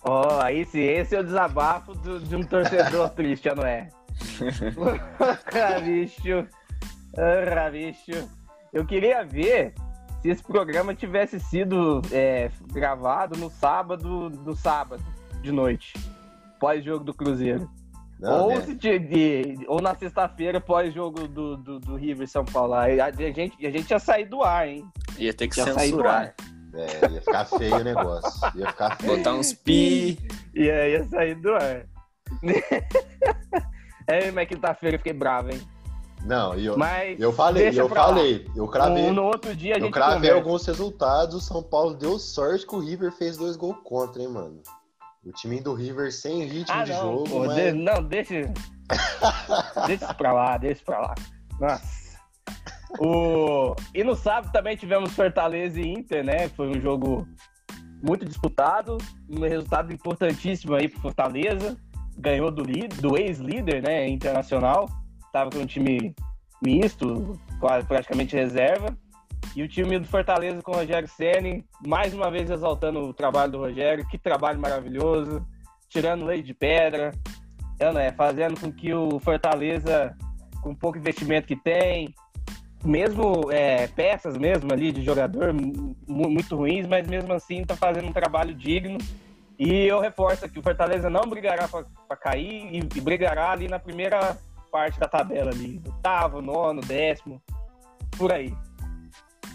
[0.05, 3.89] Ó, oh, aí sim, esse é o desabafo do, de um torcedor triste, não é?
[5.19, 6.47] ah, bicho.
[7.17, 8.29] Ah, bicho.
[8.71, 9.73] Eu queria ver
[10.23, 15.03] se esse programa tivesse sido é, gravado no sábado, do sábado
[15.41, 15.93] de noite,
[16.61, 17.69] pós-jogo do Cruzeiro.
[18.17, 18.61] Não, ou, né?
[18.61, 22.73] se, de, ou na sexta-feira, pós-jogo do, do, do, River São Paulo.
[22.73, 24.87] A, a, gente, a gente ia sair do ar, hein?
[25.17, 26.33] Ia ter que ia censurar.
[26.73, 28.51] É, ia ficar feio o negócio.
[28.55, 29.17] Ia ficar feio.
[29.17, 30.17] Botar uns pi.
[30.55, 31.85] Ia, ia sair do ar.
[34.07, 35.61] é, mas quinta-feira eu fiquei bravo, hein?
[36.25, 39.07] Não, eu, Mas eu falei, eu falei, eu cravei.
[39.07, 40.35] No, no outro dia a gente Eu cravei conversa.
[40.35, 41.35] alguns resultados.
[41.35, 44.61] O São Paulo deu sorte que o River fez dois gols contra, hein, mano.
[45.25, 47.23] O time do River sem ritmo ah, de jogo.
[47.25, 47.55] Pô, mas...
[47.55, 48.53] de, não, deixa.
[49.87, 51.15] deixa pra lá, deixa pra lá.
[51.59, 52.03] Nossa.
[52.99, 53.75] O...
[53.93, 56.47] E no sábado também tivemos Fortaleza e Inter, né?
[56.49, 57.27] Foi um jogo
[58.01, 58.97] muito disputado,
[59.29, 61.77] um resultado importantíssimo aí pro Fortaleza.
[62.17, 64.07] Ganhou do, do ex-líder, né?
[64.07, 64.87] Internacional
[65.33, 66.15] estava com um time
[66.61, 67.39] misto,
[67.87, 68.95] praticamente reserva.
[69.55, 73.51] E o time do Fortaleza com o Rogério Ceni, mais uma vez exaltando o trabalho
[73.51, 75.45] do Rogério, que trabalho maravilhoso,
[75.89, 77.11] tirando leite de pedra,
[77.79, 80.15] é, fazendo com que o Fortaleza,
[80.61, 82.13] com pouco investimento que tem,
[82.83, 85.53] mesmo é, peças mesmo ali de jogador
[86.07, 88.97] muito ruins, mas mesmo assim está fazendo um trabalho digno.
[89.57, 93.79] E eu reforço que o Fortaleza não brigará para cair e, e brigará ali na
[93.79, 94.37] primeira
[94.73, 95.79] parte da tabela ali.
[95.85, 97.39] Oitavo, nono, décimo,
[98.17, 98.51] por aí.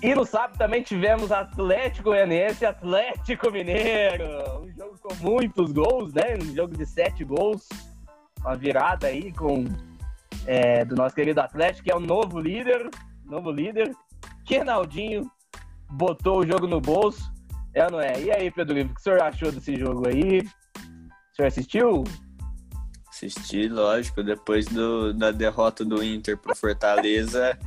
[0.01, 4.25] E no sábado também tivemos Atlético Goianiense e Atlético Mineiro.
[4.63, 6.39] Um jogo com muitos gols, né?
[6.41, 7.69] Um jogo de sete gols.
[8.39, 9.65] Uma virada aí com
[10.47, 12.89] é, do nosso querido Atlético, que é o novo líder.
[13.25, 13.93] Novo líder.
[14.47, 15.29] Kenaldinho
[15.91, 17.29] botou o jogo no bolso.
[17.75, 18.21] É não é?
[18.21, 20.43] E aí, Pedro Livre, o que o senhor achou desse jogo aí?
[20.43, 22.05] O senhor assistiu?
[23.19, 24.23] Assisti, lógico.
[24.23, 27.59] Depois do, da derrota do Inter pro Fortaleza,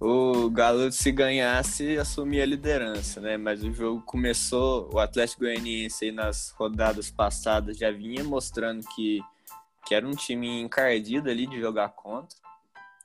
[0.00, 3.36] o Galo, se ganhasse, assumia a liderança, né?
[3.36, 9.20] Mas o jogo começou, o Atlético Goianiense nas rodadas passadas já vinha mostrando que,
[9.84, 12.38] que era um time encardido ali de jogar contra.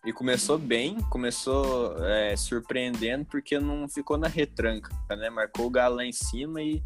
[0.05, 5.31] E começou bem, começou é, surpreendendo porque não ficou na retranca, né?
[5.31, 6.83] Marcou o Galo lá em cima e,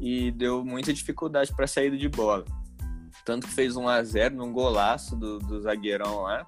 [0.00, 2.46] e deu muita dificuldade para saída de bola.
[3.26, 6.46] Tanto que fez 1 a 0 num golaço do, do zagueirão lá.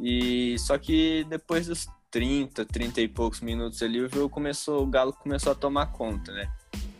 [0.00, 4.86] E só que depois dos 30, 30 e poucos minutos ali, o jogo começou, o
[4.86, 6.52] Galo começou a tomar conta, né?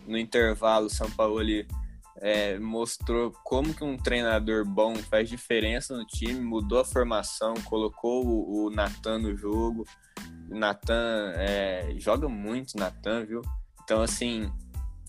[0.07, 1.69] No intervalo, o São Paulo ali
[2.17, 8.27] é, mostrou como que um treinador bom faz diferença no time, mudou a formação, colocou
[8.27, 9.85] o, o Natan no jogo.
[10.51, 13.43] O Natan é, joga muito, Natan, viu?
[13.85, 14.51] Então, assim,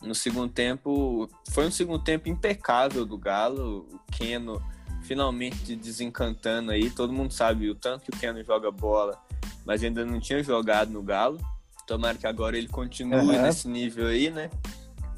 [0.04, 3.88] no segundo tempo, foi um segundo tempo impecável do Galo.
[3.92, 4.62] O Keno
[5.02, 6.90] finalmente desencantando aí.
[6.90, 9.22] Todo mundo sabe o tanto que o Keno joga bola,
[9.66, 11.40] mas ainda não tinha jogado no Galo.
[11.88, 13.42] Tomara que agora ele continue uhum.
[13.42, 14.50] nesse nível aí, né?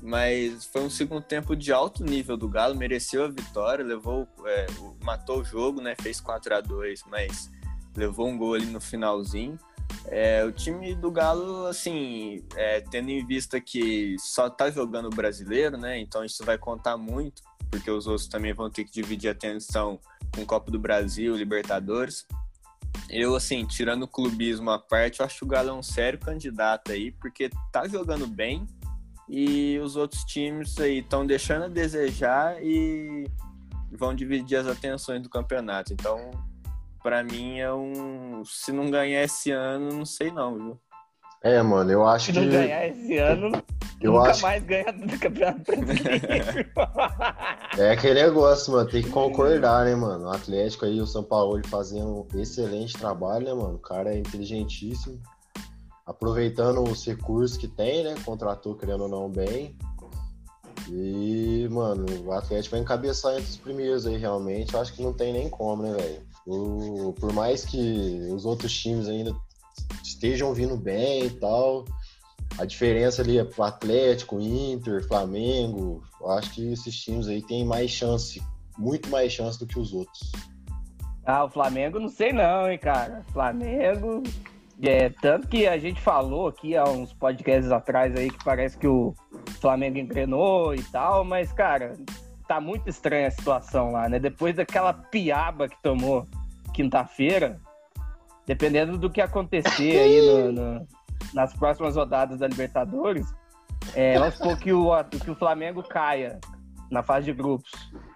[0.06, 4.68] mas foi um segundo tempo de alto nível do Galo, mereceu a vitória, levou, é,
[5.04, 5.96] matou o jogo, né?
[6.00, 7.50] Fez 4 a 2 mas
[7.96, 9.58] levou um gol ali no finalzinho.
[10.08, 15.78] É, o time do Galo, assim, é, tendo em vista que só tá jogando brasileiro,
[15.78, 16.00] né?
[16.00, 20.00] Então isso vai contar muito, porque os outros também vão ter que dividir atenção
[20.34, 22.26] com Copa do Brasil, Libertadores.
[23.10, 26.20] Eu, assim, tirando o clubismo à parte, eu acho que o Galo é um sério
[26.20, 28.66] candidato aí, porque tá jogando bem,
[29.28, 33.26] e os outros times aí estão deixando a desejar e
[33.92, 35.94] vão dividir as atenções do campeonato.
[35.94, 36.32] Então,
[37.06, 40.80] para mim é um, se não ganhar esse ano, não sei não, viu?
[41.44, 43.52] É, mano, eu acho se que Se não ganhar esse ano,
[44.02, 44.42] eu nunca acho...
[44.42, 46.72] mais ganha do Campeonato Brasileiro.
[47.78, 50.26] é aquele negócio, mano, tem que concordar, né, mano?
[50.26, 53.76] O Atlético aí, o São Paulo fazendo um excelente trabalho, né, mano?
[53.76, 55.22] O cara é inteligentíssimo
[56.08, 58.16] aproveitando os recursos que tem, né?
[58.26, 59.78] Contratou, querendo ou não, bem.
[60.90, 64.74] E, mano, o Atlético vai encabeçar entre os primeiros aí, realmente.
[64.74, 66.35] Eu acho que não tem nem como, né, velho?
[66.46, 69.36] Por mais que os outros times ainda
[70.04, 71.86] estejam vindo bem e tal,
[72.58, 76.04] a diferença ali é pro Atlético, Inter, Flamengo.
[76.22, 78.42] Eu acho que esses times aí têm mais chance,
[78.78, 80.32] muito mais chance do que os outros.
[81.26, 83.24] Ah, o Flamengo não sei não, hein, cara.
[83.34, 84.22] Flamengo
[84.82, 88.88] é, tanto que a gente falou aqui há uns podcasts atrás aí que parece que
[88.88, 89.14] o
[89.62, 91.94] Flamengo engrenou e tal, mas, cara,
[92.48, 94.20] tá muito estranha a situação lá, né?
[94.20, 96.28] Depois daquela piaba que tomou
[96.74, 97.60] quinta-feira,
[98.46, 100.88] dependendo do que acontecer aí no, no,
[101.34, 103.28] nas próximas rodadas da Libertadores,
[103.94, 106.40] é, vamos supor que o, que o Flamengo caia
[106.90, 107.72] na fase de grupos.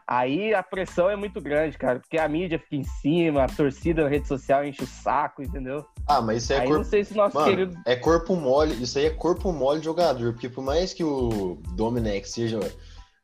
[0.08, 4.04] Aí a pressão é muito grande, cara, porque a mídia fica em cima, a torcida
[4.04, 5.86] na rede social enche o saco, entendeu?
[6.08, 6.78] Ah, mas isso é aí corpo...
[6.78, 7.78] não sei se nosso Mano, querido...
[7.86, 11.60] é corpo mole, isso aí é corpo mole de jogador, porque por mais que o
[11.76, 12.60] Domenech seja,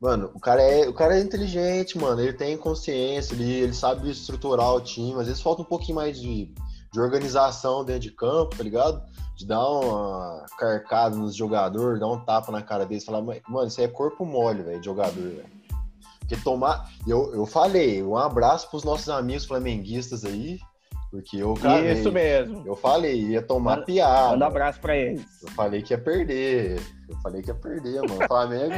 [0.00, 4.10] mano, o cara é, o cara é inteligente, mano, ele tem consciência, ele, ele sabe
[4.10, 6.52] estruturar o time, às vezes falta um pouquinho mais de,
[6.92, 9.02] de organização dentro de campo, tá ligado?
[9.36, 13.80] De dar uma carcada nos jogadores, dar um tapa na cara deles, falar, mano, isso
[13.80, 15.56] aí é corpo mole, velho, de jogador, velho.
[16.26, 16.90] Porque tomar.
[17.06, 20.58] Eu, eu falei, um abraço pros nossos amigos flamenguistas aí.
[21.16, 22.62] Porque eu cara, Isso mesmo.
[22.66, 24.32] Eu falei, ia tomar manda, piada.
[24.32, 25.24] Manda um abraço pra eles.
[25.42, 26.78] Eu falei que ia perder.
[27.08, 28.22] Eu falei que ia perder, mano.
[28.22, 28.74] O Flamengo.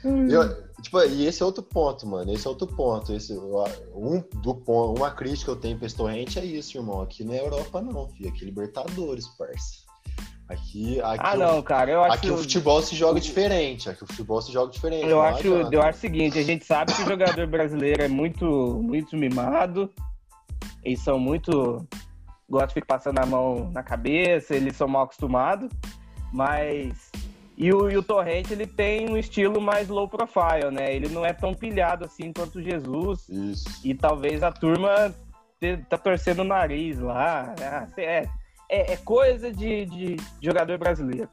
[0.32, 2.32] eu, tipo, e esse é outro ponto, mano.
[2.32, 3.12] Esse é outro ponto.
[3.12, 7.02] Esse, um, do ponto, uma crítica que eu tenho pra esse torrente é isso, irmão.
[7.02, 8.30] Aqui não é Europa, não, filho.
[8.30, 9.82] Aqui é Libertadores, parça.
[10.48, 13.90] Aqui, aqui ah, não, cara, eu acho Aqui o futebol se joga diferente.
[13.90, 15.06] Aqui o futebol se joga diferente.
[15.06, 18.46] Eu acho, eu acho o seguinte, a gente sabe que o jogador brasileiro é muito,
[18.82, 19.90] muito mimado.
[20.82, 21.86] Eles são muito.
[22.48, 25.70] Gostam de ficar passando a mão na cabeça, eles são mal acostumados.
[26.32, 27.10] Mas.
[27.56, 30.94] E o, e o Torrente, ele tem um estilo mais low profile, né?
[30.94, 33.28] Ele não é tão pilhado assim quanto o Jesus.
[33.28, 33.80] Isso.
[33.84, 35.14] E talvez a turma
[35.88, 37.54] tá torcendo o nariz lá.
[37.60, 38.28] Ah, é,
[38.68, 41.28] é, é coisa de, de, jogador brasileiro,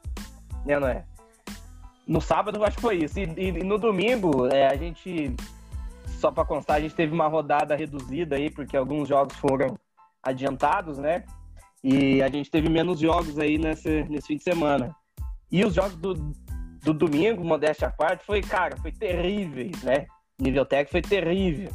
[0.64, 1.04] né, não é?
[2.06, 3.18] No sábado, eu acho que foi isso.
[3.18, 5.34] E, e no domingo, é, a gente,
[6.20, 9.78] só para constar, a gente teve uma rodada reduzida aí, porque alguns jogos foram
[10.22, 11.24] adiantados, né?
[11.82, 14.94] E a gente teve menos jogos aí nesse, nesse fim de semana.
[15.50, 16.14] E os jogos do,
[16.84, 20.06] do domingo, modéstia à parte, foi, cara, foi terríveis, né?
[20.38, 21.70] Nível técnico foi terrível.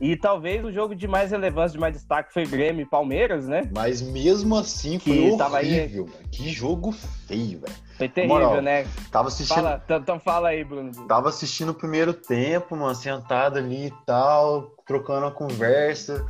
[0.00, 3.68] E talvez o jogo de mais relevância, de mais destaque foi Grêmio e Palmeiras, né?
[3.72, 6.28] Mas mesmo assim foi Que horrível, aí-.
[6.28, 7.89] Que jogo feio, velho.
[8.00, 8.86] Foi terrível, Moral, né?
[9.12, 10.90] Tava assistindo, Fala, então fala aí, Bruno.
[11.06, 16.26] tava assistindo o primeiro tempo, mano, sentado ali e tal, trocando uma conversa.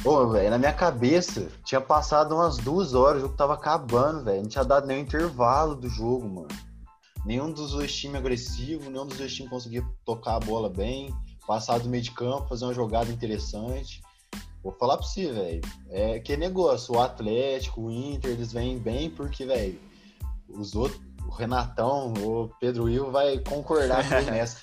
[0.00, 4.42] Pô, velho, na minha cabeça tinha passado umas duas horas, o jogo tava acabando, velho.
[4.42, 6.48] Não tinha dado nenhum intervalo do jogo, mano.
[7.26, 11.12] Nenhum dos dois times agressivo, nenhum dos dois times conseguia tocar a bola bem,
[11.48, 14.00] passar do meio de campo, fazer uma jogada interessante.
[14.62, 15.62] Vou falar pra você, velho.
[15.90, 19.80] É que negócio, o Atlético, o Inter, eles vêm bem porque, velho,
[20.48, 24.58] os outros, o Renatão, o Pedro Will vai concordar com ele nessa.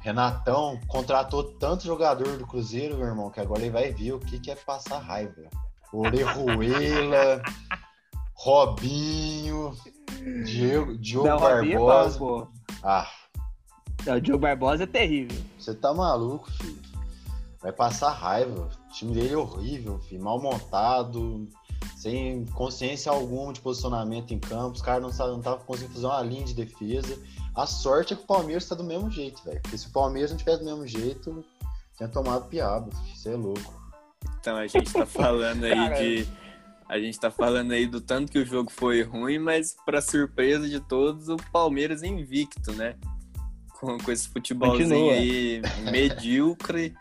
[0.00, 4.38] Renatão contratou tanto jogador do Cruzeiro, meu irmão, que agora ele vai ver o que,
[4.38, 5.42] que é passar raiva.
[5.92, 7.42] Orejuela,
[8.34, 9.74] Robinho,
[10.44, 12.48] Diego, Diogo Não, Robinho é bom, Barbosa.
[12.82, 13.08] ah,
[14.06, 15.40] Não, O Diogo Barbosa é terrível.
[15.58, 16.76] você tá maluco, filho.
[17.60, 18.70] Vai passar raiva.
[18.88, 20.22] O time dele é horrível, filho.
[20.22, 21.48] Mal montado,
[21.96, 24.76] sem consciência alguma de posicionamento em campo.
[24.76, 27.18] Os caras não estavam não conseguindo fazer uma linha de defesa.
[27.54, 29.60] A sorte é que o Palmeiras tá do mesmo jeito, velho.
[29.62, 31.44] Porque se o Palmeiras não tivesse do mesmo jeito,
[31.96, 32.90] tinha tomado piaba.
[33.14, 33.74] Você é louco.
[34.40, 36.28] Então a gente tá falando aí de.
[36.88, 40.68] A gente tá falando aí do tanto que o jogo foi ruim, mas pra surpresa
[40.68, 42.94] de todos, o Palmeiras invicto, né?
[43.80, 45.12] Com, com esse futebolzinho Continua.
[45.14, 46.94] aí medíocre.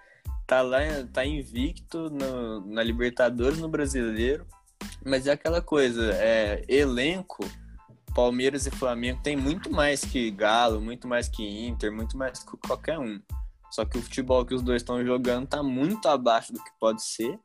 [0.48, 0.80] Tá lá,
[1.14, 4.46] tá invicto no- na Libertadores, no Brasileiro.
[5.06, 7.45] Mas é aquela coisa, é, elenco,
[8.15, 12.58] Palmeiras e Flamengo tem muito mais que Galo, muito mais que Inter, muito mais que
[12.65, 13.19] qualquer um.
[13.69, 17.04] Só que o futebol que os dois estão jogando tá muito abaixo do que pode
[17.04, 17.38] ser.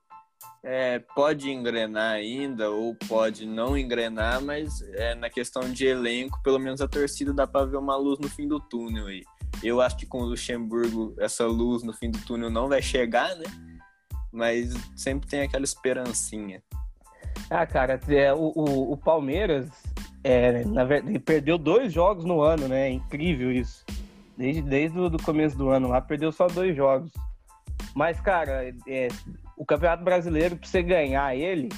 [0.63, 6.59] É, pode engrenar ainda ou pode não engrenar, mas é, na questão de elenco, pelo
[6.59, 9.25] menos a torcida dá para ver uma luz no fim do túnel aí.
[9.63, 13.35] Eu acho que com o Luxemburgo essa luz no fim do túnel não vai chegar,
[13.35, 13.47] né?
[14.33, 16.63] Mas sempre tem aquela esperancinha.
[17.51, 19.69] Ah, cara, é, o, o, o Palmeiras,
[20.23, 22.89] é, na verdade, perdeu dois jogos no ano, né?
[22.89, 23.85] É incrível isso.
[24.37, 27.13] Desde, desde o do começo do ano lá, perdeu só dois jogos.
[27.95, 29.09] Mas, cara, é,
[29.57, 31.69] o Campeonato Brasileiro, pra você ganhar ele,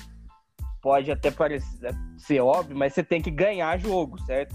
[0.83, 4.55] pode até parecer ser óbvio, mas você tem que ganhar jogo, certo?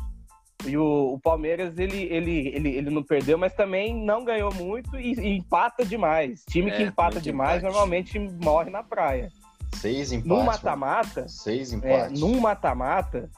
[0.66, 4.98] E o, o Palmeiras, ele, ele, ele, ele não perdeu, mas também não ganhou muito
[5.00, 6.44] e, e empata demais.
[6.50, 7.74] Time que É, empata demais empate.
[7.74, 9.32] normalmente morre na praia.
[9.78, 10.28] Seis empates.
[10.28, 10.48] No mano.
[10.48, 12.20] mata-mata, Seis é, empates.
[12.20, 13.30] num mata-mata,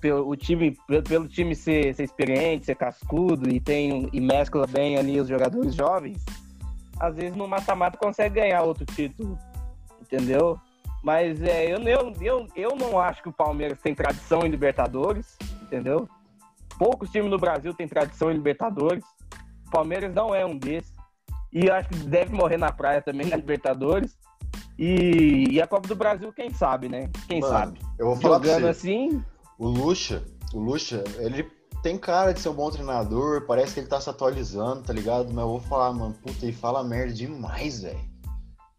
[0.00, 4.66] pelo, o time, pelo, pelo time ser, ser experiente, ser cascudo e, tem, e mescla
[4.66, 6.24] bem ali os jogadores jovens,
[7.00, 9.38] às vezes no mata-mata consegue ganhar outro título,
[10.00, 10.58] entendeu?
[11.02, 15.36] Mas é, eu, eu, eu, eu não acho que o Palmeiras tem tradição em Libertadores,
[15.62, 16.08] entendeu?
[16.78, 19.04] Poucos times no Brasil têm tradição em Libertadores.
[19.66, 20.92] O Palmeiras não é um desses.
[21.52, 24.16] E eu acho que deve morrer na praia também na Libertadores.
[24.78, 27.10] E, e a Copa do Brasil, quem sabe, né?
[27.26, 27.80] Quem Mano, sabe?
[27.98, 28.68] Eu vou falar Jogando você.
[28.68, 29.24] assim,
[29.58, 30.22] O Lucha,
[30.54, 31.50] o Lucha, ele
[31.82, 35.26] tem cara de ser um bom treinador, parece que ele tá se atualizando, tá ligado?
[35.32, 38.08] Mas eu vou falar, mano, puta, ele fala merda demais, velho.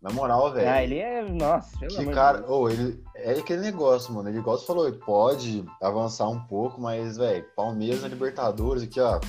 [0.01, 0.69] Na moral, velho.
[0.69, 1.21] ah, ele é.
[1.23, 4.29] Nossa, pelo Que de cara, ou ele é aquele negócio, mano.
[4.29, 9.01] Ele igual você falou, ele pode avançar um pouco, mas, velho, Palmeiras na Libertadores aqui,
[9.01, 9.19] ó,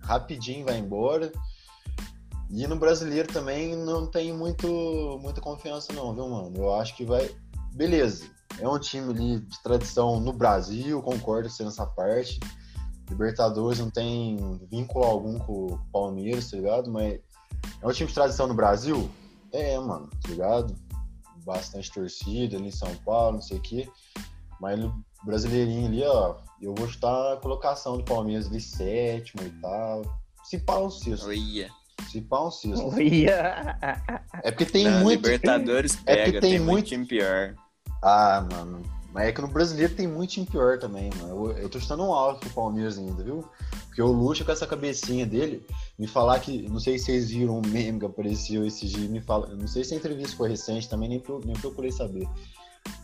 [0.00, 1.32] rapidinho vai embora.
[2.50, 6.56] E no brasileiro também não tem muito, muita confiança, não, viu, mano?
[6.56, 7.34] Eu acho que vai.
[7.72, 8.26] Beleza,
[8.60, 12.38] é um time ali de tradição no Brasil, concordo com você nessa parte.
[13.08, 16.90] Libertadores não tem vínculo algum com o Palmeiras, tá ligado?
[16.90, 17.20] Mas
[17.82, 19.10] é um time de tradição no Brasil?
[19.52, 20.74] É, mano, tá ligado?
[21.44, 23.88] Bastante torcida ali em São Paulo, não sei o quê.
[24.60, 29.50] Mas no brasileirinho ali, ó, eu vou chutar a colocação do Palmeiras ali, sétimo e
[29.60, 30.02] tal.
[30.44, 31.26] Se pá um sexto.
[31.26, 31.70] Olha.
[32.10, 32.86] Se pá um sexto.
[32.88, 33.76] Olha.
[34.42, 35.24] É porque tem Na muito.
[35.24, 37.54] Libertadores É pega, que tem, tem muito muito- time pior.
[38.02, 38.82] Ah, mano.
[39.12, 41.50] Mas é que no brasileiro tem muito time pior também, mano.
[41.50, 43.44] Eu, eu tô chutando um alto pro Palmeiras ainda, viu?
[43.86, 45.64] Porque o Lucha com essa cabecinha dele,
[45.96, 46.68] me falar que.
[46.68, 49.46] Não sei se vocês viram um meme que apareceu esse dia, me fala.
[49.54, 52.28] Não sei se a entrevista foi recente também, nem, pro- nem procurei saber.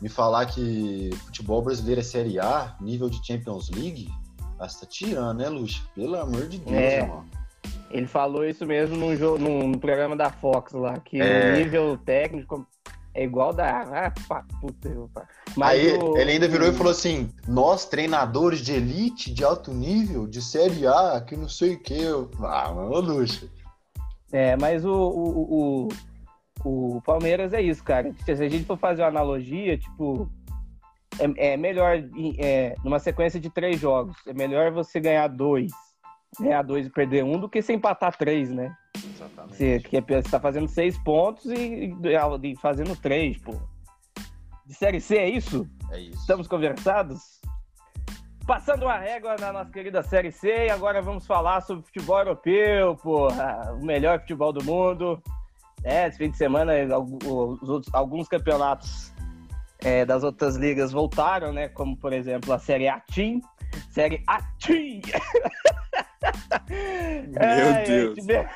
[0.02, 4.10] Me falar que futebol brasileiro é Série A, nível de Champions League.
[4.58, 5.82] Ah, você tá tirando, né, Lucha?
[5.94, 6.98] Pelo amor de Deus, É.
[7.02, 7.24] irmão.
[7.90, 11.52] Ele falou isso mesmo num, jogo, num, num programa da Fox lá, que É.
[11.52, 12.66] o nível técnico
[13.14, 13.80] é igual da.
[14.06, 15.26] Ah, pá, puta, pá.
[15.56, 19.72] Mas Aí o- ele ainda virou e falou assim: nós, treinadores de elite, de alto
[19.74, 21.98] nível, de Série A, que não sei o que.
[22.44, 23.48] Ah, mano, Lucha.
[24.32, 25.88] É, mas o, o,
[26.64, 28.14] o, o Palmeiras é isso, cara.
[28.24, 30.30] Se a gente for fazer uma analogia, tipo,
[31.18, 31.96] é, é melhor,
[32.38, 35.72] é, numa sequência de três jogos, é melhor você ganhar dois,
[36.38, 38.76] ganhar dois e perder um, do que você empatar três, né?
[38.96, 39.56] Exatamente.
[39.56, 41.94] Você que está fazendo seis pontos e,
[42.42, 43.54] e fazendo três, pô.
[44.66, 45.68] De Série C é isso?
[45.90, 46.20] É isso.
[46.20, 47.40] Estamos conversados?
[48.46, 52.96] Passando uma régua na nossa querida Série C, e agora vamos falar sobre futebol europeu,
[52.96, 55.22] porra, o melhor futebol do mundo.
[55.82, 56.72] É, esse fim de semana,
[57.92, 59.12] alguns campeonatos
[59.78, 61.68] é, das outras ligas voltaram, né?
[61.68, 63.40] Como, por exemplo, a Série A Team.
[63.90, 65.00] Série A Team!
[66.68, 68.14] Meu é, Deus!
[68.14, 68.50] Tivemos...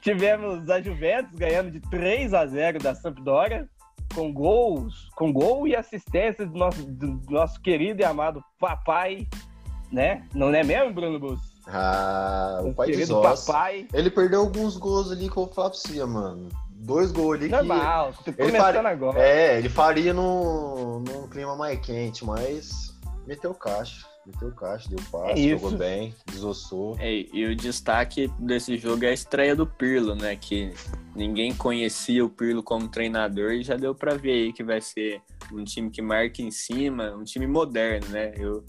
[0.00, 3.68] tivemos a Juventus ganhando de 3 a 0 da Sampdoria
[4.14, 9.26] com gols, com gol e assistência do nosso, do nosso querido e amado papai,
[9.92, 10.24] né?
[10.32, 11.40] Não é mesmo, Bruno Bus?
[11.66, 13.88] Ah, o, o pai querido papai.
[13.92, 16.48] Ele perdeu alguns gols ali falar pra você, mano.
[16.70, 18.24] Dois gols ali Normal, que...
[18.24, 18.88] tô começando faria...
[18.88, 19.18] agora.
[19.18, 22.93] É, ele faria num, num clima mais quente, mas
[23.26, 24.06] meteu caixa.
[24.26, 26.96] Meteu caixa, deu passe, é jogou bem, desossou.
[26.98, 30.34] É, e o destaque desse jogo é a estreia do Pirlo, né?
[30.34, 30.72] Que
[31.14, 35.20] ninguém conhecia o Pirlo como treinador e já deu para ver aí que vai ser
[35.52, 38.32] um time que marca em cima, um time moderno, né?
[38.38, 38.64] Eu,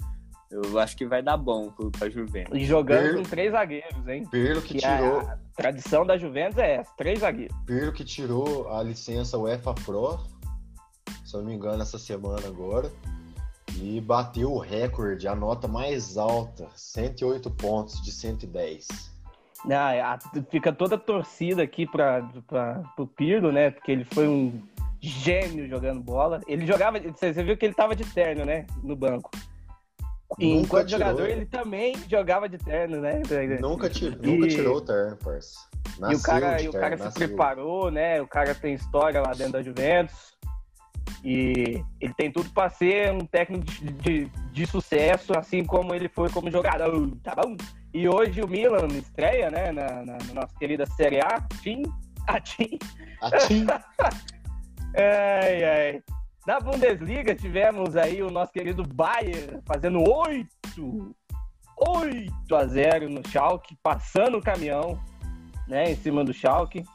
[0.52, 2.54] eu acho que vai dar bom pra Juventus.
[2.54, 4.28] E jogando Pirlo, com três zagueiros, hein?
[4.30, 5.20] Pirlo que, que tirou.
[5.22, 7.56] A tradição da Juventus é essa, três zagueiros.
[7.66, 10.20] Pirlo que tirou a licença UEFA Pro,
[11.24, 12.92] se eu não me engano, essa semana agora.
[13.78, 18.88] E bateu o recorde, a nota mais alta, 108 pontos de 110.
[19.70, 22.30] Ah, fica toda torcida aqui para
[22.98, 23.72] o Pirlo, né?
[23.72, 24.62] Porque ele foi um
[25.02, 26.40] gênio jogando bola.
[26.48, 28.66] Ele jogava, você viu que ele tava de terno, né?
[28.84, 29.32] No banco.
[30.40, 33.22] E enquanto tirou, jogador, ele também jogava de terno, né?
[33.60, 34.28] Nunca, tirou, e...
[34.28, 35.68] nunca tirou o terno, parça.
[36.00, 38.22] Nasceu e o cara, e o cara se preparou, né?
[38.22, 40.36] O cara tem história lá dentro da Juventus.
[41.26, 46.08] E ele tem tudo para ser um técnico de, de, de, sucesso, assim como ele
[46.08, 47.58] foi como jogador, tá bom?
[47.92, 51.82] E hoje o Milan estreia, né, na, na, na nossa querida Série A, Tim,
[52.28, 52.78] a Tim.
[53.22, 53.66] A Tim.
[54.96, 56.04] ai, ai.
[56.46, 61.16] Na Bundesliga tivemos aí o nosso querido Bayern fazendo 8,
[61.76, 65.02] 8 a 0 no Schalke, passando o caminhão,
[65.68, 66.86] né, em cima do Schalke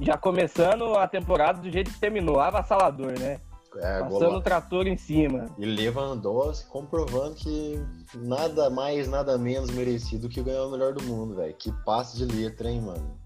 [0.00, 3.40] já começando a temporada do jeito que terminou, avassalador, né?
[3.76, 5.46] É, Passando o trator em cima.
[5.58, 7.80] E Lewandowski comprovando que
[8.14, 11.54] nada mais, nada menos merecido que ganhar o melhor do mundo, velho.
[11.54, 13.18] Que passe de letra, hein, mano?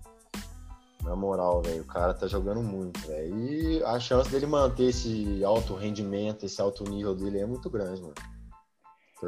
[1.04, 3.38] Na moral, velho, o cara tá jogando muito, velho.
[3.38, 8.00] E a chance dele manter esse alto rendimento, esse alto nível dele é muito grande,
[8.00, 8.14] mano.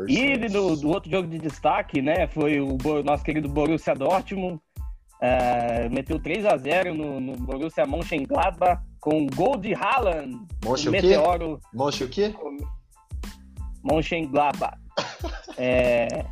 [0.09, 4.61] E do, do, outro jogo de destaque, né, foi o nosso querido Borussia Dortmund,
[5.21, 10.47] Uh, meteu 3 a 0 no, no Borussia Mönchengladbach com gol de Haaland.
[10.65, 11.61] Monche o Meteoro.
[11.75, 12.35] Monche o quê?
[13.85, 14.79] Mönchengladbach.
[15.59, 16.25] é,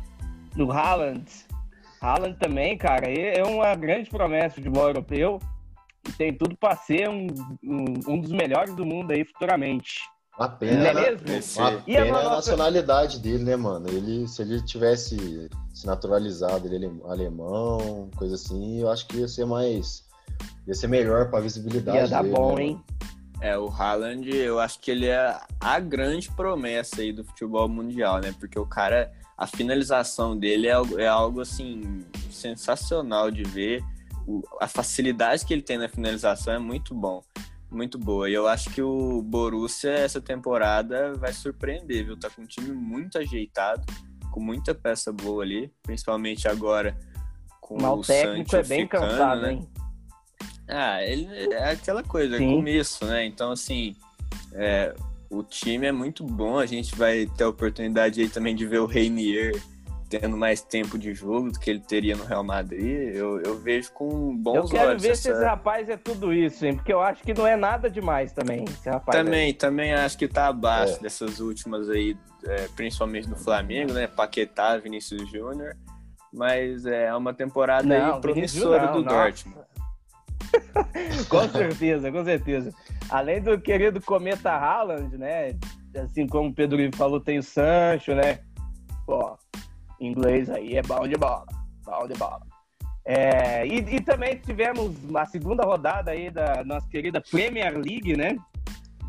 [0.55, 1.25] no Haaland.
[2.01, 5.39] Haaland também, cara, é uma grande promessa de futebol europeu
[6.07, 7.27] e tem tudo para ser um,
[7.63, 9.99] um, um dos melhores do mundo aí futuramente.
[10.39, 11.57] Uma pena, é mesmo?
[11.57, 13.89] Uma pena é a nacionalidade dele, né, mano?
[13.89, 19.27] Ele, se ele tivesse se naturalizado, ele é alemão, coisa assim, eu acho que ia
[19.27, 20.05] ser mais.
[20.65, 21.97] ia ser melhor pra visibilidade.
[21.97, 22.83] Ia dar dele, bom, né, hein?
[23.41, 28.21] É, o Haaland, eu acho que ele é a grande promessa aí do futebol mundial,
[28.21, 28.33] né?
[28.39, 33.83] Porque o cara, a finalização dele é algo, é algo assim, sensacional de ver.
[34.25, 37.21] O, a facilidade que ele tem na finalização é muito bom
[37.71, 38.29] muito boa.
[38.29, 42.17] E eu acho que o Borussia essa temporada vai surpreender, viu?
[42.17, 43.85] Tá com um time muito ajeitado,
[44.31, 46.97] com muita peça boa ali, principalmente agora
[47.61, 49.53] com Mas o, o técnico é bem ficando, cansado, né?
[49.53, 49.69] hein?
[50.67, 53.25] Ah, ele é aquela coisa, é começo, né?
[53.25, 53.95] Então, assim,
[54.53, 54.95] é,
[55.29, 56.57] o time é muito bom.
[56.57, 59.59] A gente vai ter a oportunidade aí também de ver o Reinier
[60.09, 63.91] tendo mais tempo de jogo do que ele teria no Real Madrid, eu, eu vejo
[63.93, 64.71] com bons olhos.
[64.71, 65.21] Eu quero ver essa...
[65.21, 66.75] se esse rapaz é tudo isso, hein?
[66.75, 69.15] Porque eu acho que não é nada demais também, esse rapaz.
[69.15, 69.53] Também, aí.
[69.53, 70.99] também acho que tá abaixo é.
[70.99, 74.07] dessas últimas aí, é, principalmente no Flamengo, né?
[74.07, 75.75] Paquetá, Vinícius Júnior.
[76.33, 79.17] Mas é uma temporada não, aí promissora não, do nossa.
[79.17, 79.69] Dortmund.
[81.29, 82.71] com certeza, com certeza.
[83.09, 85.55] Além do querido Cometa Haaland, né?
[85.95, 88.39] Assim como o Pedro falou, tem o Sancho, né?
[89.05, 89.37] Pô,
[89.99, 91.45] inglês aí é bom de bola.
[91.85, 92.41] Bom de bola.
[93.05, 98.37] É, e, e, também tivemos a segunda rodada aí da nossa querida Premier League, né?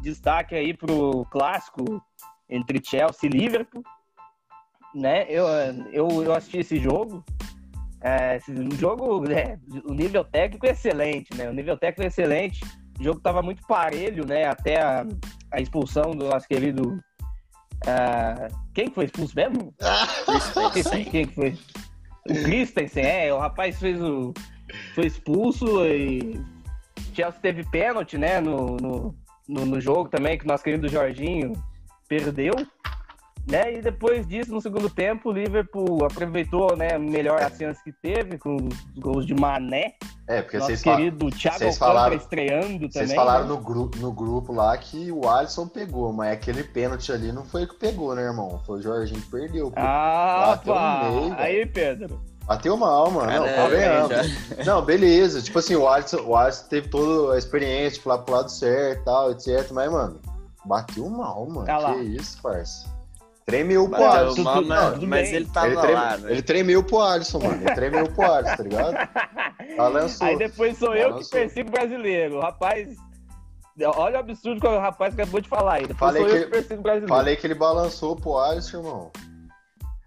[0.00, 2.02] Destaque aí pro clássico
[2.48, 3.82] entre Chelsea e Liverpool.
[4.94, 5.26] Né?
[5.28, 5.46] Eu,
[5.92, 7.22] eu, eu assisti esse jogo.
[8.00, 11.50] É, esse jogo, é, o nível técnico é excelente, né?
[11.50, 12.64] O nível técnico é excelente.
[12.98, 14.46] O jogo estava muito parelho, né?
[14.46, 15.06] Até a,
[15.52, 16.98] a expulsão do nosso querido
[17.84, 19.74] Uh, quem foi expulso mesmo?
[21.10, 21.58] quem foi?
[22.28, 23.32] O Christensen, é.
[23.32, 24.32] O rapaz fez o.
[24.94, 26.40] foi expulso e
[27.14, 29.14] Chelsea teve pênalti, né, no, no,
[29.48, 31.52] no, no jogo também, que o nosso querido Jorginho
[32.08, 32.54] perdeu.
[33.48, 33.74] Né?
[33.78, 38.38] E depois disso, no segundo tempo, o Liverpool aproveitou né, melhor as chances que teve,
[38.38, 39.94] com os gols de Mané.
[40.28, 42.90] É, porque Nosso vocês, querido Thiago vocês falaram- estreando também.
[42.92, 43.48] vocês falaram né?
[43.48, 47.64] no, grupo, no grupo lá que o Alisson pegou, mas aquele pênalti ali não foi
[47.64, 48.60] o que pegou, né, irmão?
[48.64, 49.70] Foi o Jorginho que perdeu.
[49.70, 49.80] pô.
[49.80, 51.10] Ah, Bateu no pá!
[51.10, 51.34] meio.
[51.36, 52.20] Aí, Pedro.
[52.46, 53.30] Bateu mal, mano.
[53.32, 54.66] Não, Caramba, convenhamos.
[54.66, 55.42] Não, beleza.
[55.42, 59.00] Tipo assim, o Alisson, o Alisson teve toda a experiência de falar pro lado certo
[59.00, 59.70] e tal, etc.
[59.72, 60.20] Mas, mano,
[60.64, 61.66] bateu mal, mano.
[61.66, 61.94] Lá.
[61.94, 62.88] que isso, parça.
[63.50, 64.42] Tremeu pro Bateu Alisson.
[64.42, 65.34] mal, tudo- mas, mas bem.
[65.36, 66.32] ele tava ele, treme- lá, né?
[66.32, 67.62] ele tremeu pro Alisson, mano.
[67.62, 68.94] Ele tremeu pro Alisson, tá ligado?
[69.76, 70.26] Balançou.
[70.26, 72.40] Aí depois sou eu que persigo o brasileiro.
[72.40, 72.88] Rapaz.
[73.96, 75.86] Olha o absurdo que o rapaz acabou de falar aí.
[75.86, 77.14] Depois Falei sou eu que- que persigo o brasileiro.
[77.14, 79.10] Falei que ele balançou pro Alisson, irmão.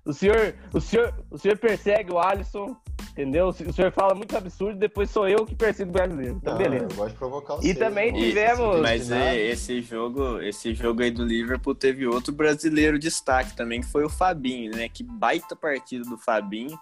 [0.06, 2.76] O senhor, o, senhor, o senhor persegue o Alisson,
[3.14, 3.48] entendeu?
[3.48, 6.36] O senhor fala muito absurdo, depois sou eu que persigo o brasileiro.
[6.36, 6.86] Então, Não, beleza.
[6.86, 8.22] Eu gosto de provocar E vocês, também irmão.
[8.22, 13.80] tivemos- Mas é, esse jogo, esse jogo aí do Liverpool teve outro brasileiro destaque também,
[13.82, 14.90] que foi o Fabinho, né?
[14.90, 16.78] Que baita partida do Fabinho,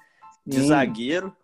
[0.47, 1.35] de Hum, zagueiro,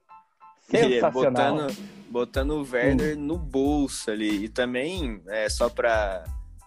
[0.74, 1.56] e Sensacional.
[1.56, 1.78] botando,
[2.10, 4.46] botando o Werner no bolso ali.
[4.46, 6.24] E também, é, só para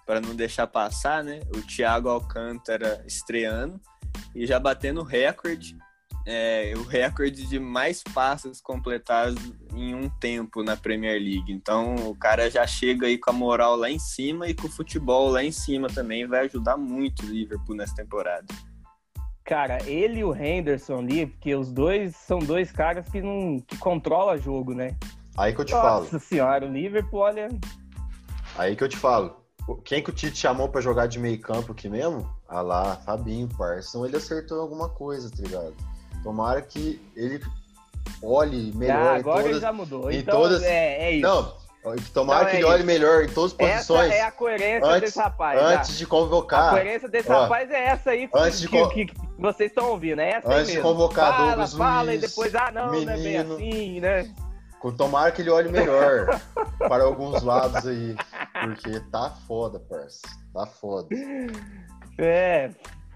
[0.07, 1.39] para não deixar passar, né?
[1.55, 3.81] O Thiago Alcântara estreando
[4.35, 5.77] e já batendo o recorde,
[6.27, 9.39] é, o recorde de mais passes completados
[9.75, 11.53] em um tempo na Premier League.
[11.53, 14.71] Então o cara já chega aí com a moral lá em cima e com o
[14.71, 18.47] futebol lá em cima também vai ajudar muito o Liverpool nessa temporada.
[19.45, 23.77] Cara, ele e o Henderson ali, porque os dois são dois caras que não que
[23.79, 24.97] controlam jogo, né?
[25.37, 26.05] Aí que eu te falo.
[26.05, 27.49] Nossa senhora, o Liverpool, olha.
[28.57, 29.41] Aí que eu te falo.
[29.85, 32.29] Quem que o Tite chamou pra jogar de meio campo aqui mesmo?
[32.49, 33.91] Ah lá, Fabinho, parça.
[33.91, 35.75] Então ele acertou alguma coisa, tá ligado?
[36.23, 37.41] Tomara que ele
[38.23, 39.63] olhe melhor Ah, em agora ele todas...
[39.63, 40.11] já mudou.
[40.11, 41.27] então, todas- é, é isso.
[41.27, 42.87] Não, tomara Não, que é ele olhe isso.
[42.87, 45.63] melhor em todas as essa posições é a coerência antes- desse rapaz.
[45.63, 45.97] antes tá?
[45.97, 46.71] de A convocar.
[46.71, 49.71] coerência desse Ó, rapaz é essa aí que, antes de que- co- que- que vocês
[49.71, 50.21] estão ouvindo.
[50.21, 50.91] É essa aí Antes de mesmo.
[50.91, 53.55] convocar fala, Douglas fala Luiz, e depois, ah, não, não é bem menino.
[53.55, 54.35] assim, né?
[54.97, 56.41] Tomara que ele olhe melhor
[56.79, 58.15] para alguns lados aí.
[58.63, 60.21] Porque tá foda, parça.
[60.53, 61.09] Tá foda.
[62.23, 62.71] É.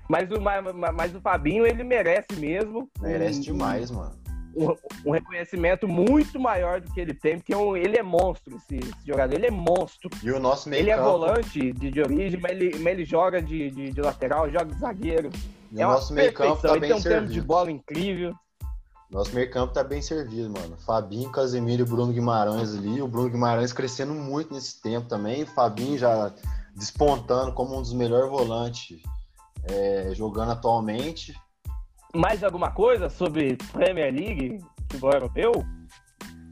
[0.09, 0.63] Mas o, mas,
[0.95, 2.89] mas o Fabinho, ele merece mesmo.
[3.01, 4.13] Merece um- demais, mano.
[4.57, 4.73] Um,
[5.07, 8.77] um reconhecimento muito maior do que ele tem, porque é um- ele é monstro, esse,
[8.77, 9.35] esse jogador.
[9.35, 10.09] Ele é monstro.
[10.23, 11.11] E o nosso meio ele é campo.
[11.11, 14.79] volante de, de origem, mas ele, mas ele joga de, de, de lateral, joga de
[14.79, 15.31] zagueiro.
[15.73, 16.71] E é o nosso meio campo perfeição.
[16.71, 17.47] tá ele bem tem um tempo de servido.
[17.47, 18.35] bola incrível.
[19.11, 20.77] Nosso meio campo tá bem servido, mano.
[20.87, 23.03] Fabinho, Casemiro e Bruno Guimarães ali.
[23.03, 25.43] O Bruno Guimarães crescendo muito nesse tempo também.
[25.43, 26.33] O Fabinho já
[26.77, 29.01] despontando como um dos melhores volantes
[29.69, 31.35] é, jogando atualmente.
[32.15, 35.53] Mais alguma coisa sobre Premier League, futebol europeu?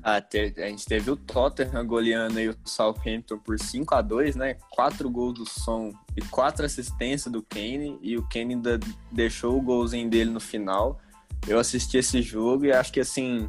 [0.02, 4.34] Ah, te- a gente teve o Tottenham goleando aí o Southampton por 5 a 2
[4.34, 4.54] né?
[4.70, 7.98] Quatro gols do Som e quatro assistências do Kane.
[8.02, 8.80] E o Kane ainda
[9.12, 10.98] deixou o golzinho dele no final.
[11.46, 13.48] Eu assisti esse jogo e acho que, assim,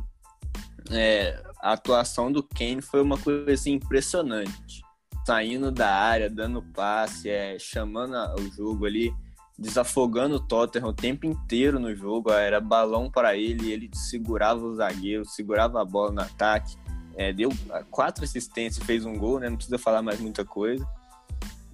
[0.91, 4.83] é, a atuação do Kane foi uma coisa assim, impressionante.
[5.25, 9.11] Saindo da área, dando passe, é, chamando o jogo ali,
[9.57, 12.31] desafogando o Tottenham o tempo inteiro no jogo.
[12.31, 16.75] Era balão para ele, ele segurava o zagueiro, segurava a bola no ataque.
[17.15, 17.49] É, deu
[17.91, 19.49] quatro assistências, fez um gol, né?
[19.49, 20.87] Não precisa falar mais muita coisa.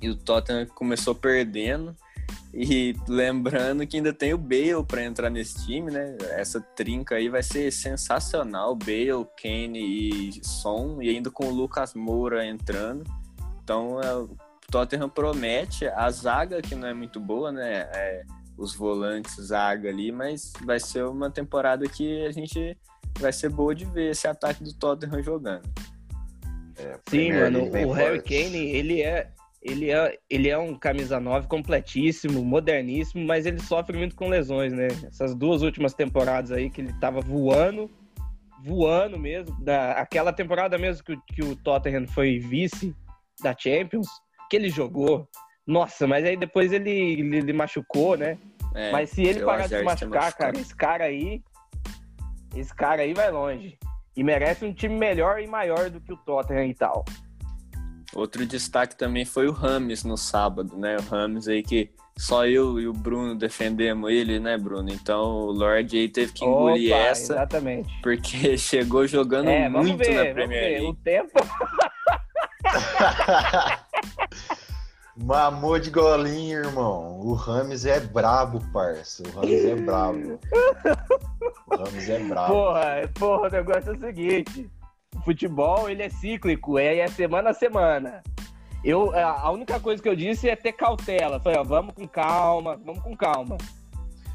[0.01, 1.95] E o Tottenham começou perdendo.
[2.53, 6.17] E lembrando que ainda tem o Bale para entrar nesse time, né?
[6.31, 8.75] Essa trinca aí vai ser sensacional.
[8.75, 13.03] Bale, Kane e Son, e ainda com o Lucas Moura entrando.
[13.63, 14.27] Então é,
[14.69, 15.87] Tottenham promete.
[15.87, 17.89] A zaga, que não é muito boa, né?
[17.93, 18.23] É,
[18.57, 22.77] os volantes, zaga ali, mas vai ser uma temporada que a gente
[23.19, 25.67] vai ser boa de ver esse ataque do Tottenham jogando.
[26.77, 28.21] É, Sim, mano, o Harry.
[28.21, 33.97] Kane, ele é, ele, é, ele é um camisa 9 completíssimo, moderníssimo, mas ele sofre
[33.97, 34.87] muito com lesões, né?
[35.05, 37.89] Essas duas últimas temporadas aí que ele tava voando,
[38.63, 39.59] voando mesmo.
[39.61, 42.95] Da, aquela temporada mesmo que, que o Tottenham foi vice
[43.41, 44.07] da Champions,
[44.49, 45.27] que ele jogou.
[45.65, 48.37] Nossa, mas aí depois ele, ele, ele machucou, né?
[48.73, 51.41] É, Mas se ele parar de se machucar, cara, esse cara aí.
[52.55, 53.77] Esse cara aí vai longe.
[54.15, 57.05] E merece um time melhor e maior do que o Tottenham e tal.
[58.13, 60.97] Outro destaque também foi o Rames no sábado, né?
[60.97, 64.89] O Rames aí que só eu e o Bruno defendemos ele, né, Bruno?
[64.91, 68.01] Então o Lorde aí teve que engolir Opa, essa, Exatamente.
[68.01, 70.79] porque chegou jogando É, muito ver, na Premier ver.
[70.79, 70.99] O League.
[71.03, 71.31] tempo.
[75.15, 77.19] Mamou de golinho, irmão.
[77.19, 79.23] O Rames é brabo, parça.
[79.23, 80.39] O Rames é brabo.
[81.67, 82.53] O Rames é brabo.
[82.53, 84.69] Porra, porra, o negócio é o seguinte.
[85.15, 88.23] O futebol, ele é cíclico, é, é semana a semana.
[88.83, 91.39] Eu, a única coisa que eu disse é ter cautela.
[91.39, 93.57] Falei, ó, vamos com calma, vamos com calma.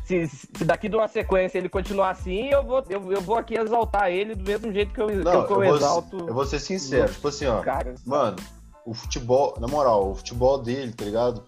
[0.05, 3.55] Se, se, daqui de uma sequência ele continuar assim, eu vou, eu, eu vou aqui
[3.55, 6.18] exaltar ele do mesmo jeito que eu, Não, que eu, eu vou, exalto.
[6.28, 7.62] Eu vou ser sincero, tipo assim, ó.
[7.62, 8.36] Cara, mano,
[8.84, 11.42] o futebol, na moral, o futebol dele, tá ligado?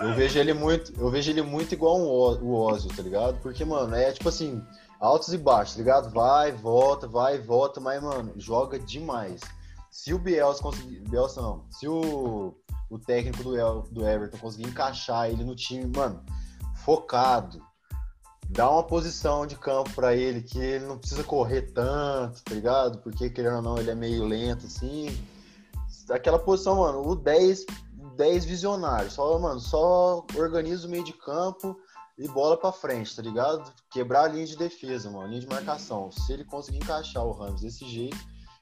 [0.00, 3.40] Eu vejo ele muito, eu vejo ele muito igual um, o Ozzy, tá ligado?
[3.40, 4.62] Porque, mano, é tipo assim,
[5.00, 6.10] altos e baixos, tá ligado?
[6.10, 9.40] Vai, volta, vai, volta, mas, mano, joga demais.
[9.90, 11.00] Se o Bielsa conseguir.
[11.08, 11.64] Bielsa não.
[11.70, 12.54] Se o,
[12.90, 16.22] o técnico do, El, do Everton conseguir encaixar ele no time, mano,
[16.74, 17.62] focado,
[18.54, 22.98] dá uma posição de campo para ele que ele não precisa correr tanto, tá ligado?
[22.98, 25.08] Porque, querendo ou não, ele é meio lento, assim.
[26.08, 27.66] Aquela posição, mano, o 10,
[28.16, 29.10] 10 visionário.
[29.10, 31.76] Só, mano, só organiza o meio de campo
[32.16, 33.72] e bola para frente, tá ligado?
[33.90, 36.12] Quebrar a linha de defesa, mano, linha de marcação.
[36.12, 38.16] Se ele conseguir encaixar o Rams desse jeito,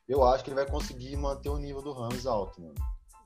[0.08, 2.74] eu acho que ele vai conseguir manter o nível do Rams alto, mano.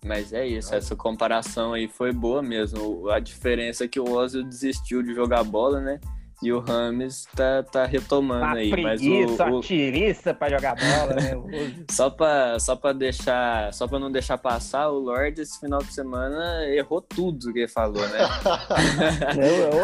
[0.04, 3.08] Mas é isso, essa comparação aí foi boa mesmo.
[3.08, 6.00] A diferença é que o Ozil desistiu de jogar bola, né?
[6.43, 8.70] E o Rames tá, tá retomando Uma aí.
[8.70, 9.61] preguiça, mas o, o...
[9.62, 11.30] tiriça pra jogar bola, né?
[11.91, 13.72] só, pra, só pra deixar.
[13.72, 17.68] Só pra não deixar passar, o Lorde esse final de semana errou tudo que ele
[17.68, 18.18] falou, né?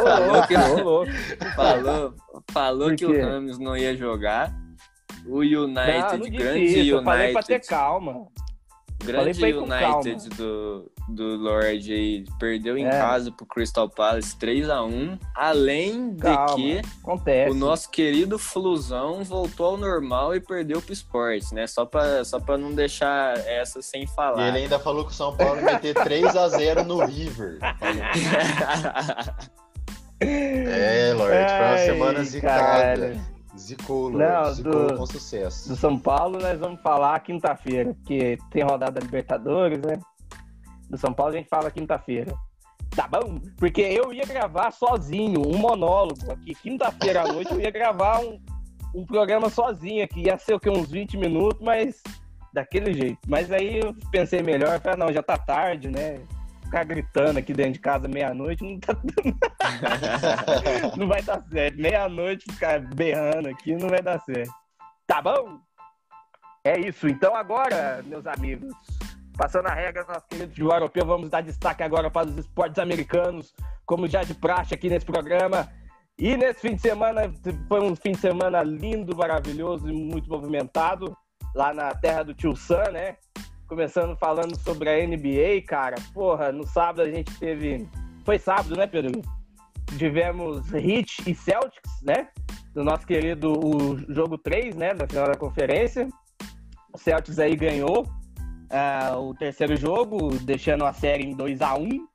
[0.03, 0.55] Falou que,
[1.55, 2.15] falou,
[2.51, 4.53] falou que o Rames não ia jogar.
[5.27, 6.89] O United, não, não grande isso, United.
[6.91, 8.27] eu falei pra ter calma.
[9.05, 12.91] Grande United do, do Lorde aí perdeu em É.
[12.91, 15.19] casa pro Crystal Palace 3x1.
[15.35, 17.51] Além de Calma, que acontece.
[17.51, 21.67] o nosso querido Flusão voltou ao normal e perdeu pro Sport, né?
[21.67, 24.49] Só pra, só pra não deixar essa sem E falar.
[24.49, 27.59] ele ainda falou que o São Paulo ia meter 3x0 no River.
[30.25, 33.21] É, Lorde, foi uma semana zicada.
[33.59, 34.55] Zicou, Não, Lorde.
[34.55, 35.69] Zicou do- com sucesso.
[35.69, 39.99] Do São Paulo nós vamos falar quinta-feira, porque tem rodada da Libertadores, né?
[40.93, 42.35] Do São Paulo a gente fala quinta-feira.
[42.95, 43.41] Tá bom?
[43.57, 46.55] Porque eu ia gravar sozinho, um monólogo aqui.
[46.55, 48.39] Quinta-feira à noite eu ia gravar um,
[48.95, 50.25] um programa sozinho aqui.
[50.27, 50.69] Ia ser o que?
[50.69, 52.03] Uns 20 minutos, mas
[52.53, 53.19] daquele jeito.
[53.27, 56.21] Mas aí eu pensei melhor, falei, não, já tá tarde, né?
[56.65, 58.95] Ficar gritando aqui dentro de casa meia-noite não, tá,
[60.95, 61.81] não vai dar certo.
[61.81, 64.53] Meia-noite ficar berrando aqui não vai dar certo.
[65.07, 65.59] Tá bom?
[66.63, 67.09] É isso.
[67.09, 68.75] Então agora, meus amigos,
[69.37, 73.55] passando a regra, nosso querido futebol europeu, vamos dar destaque agora para os esportes americanos,
[73.87, 75.69] como já de praxe aqui nesse programa.
[76.19, 77.33] E nesse fim de semana,
[77.69, 81.17] foi um fim de semana lindo, maravilhoso e muito movimentado,
[81.55, 83.17] lá na terra do tio Sam, né?
[83.67, 85.97] Começando falando sobre a NBA, cara.
[86.13, 87.89] Porra, no sábado a gente teve.
[88.25, 89.23] Foi sábado, né, Pedro?
[89.97, 92.29] Tivemos Heat e Celtics, né?
[92.75, 94.95] Do nosso querido o jogo 3, né?
[94.95, 96.07] Da final da conferência.
[96.93, 98.07] O Celtics aí ganhou
[98.73, 102.13] ah, o terceiro jogo, deixando a série em 2 a 1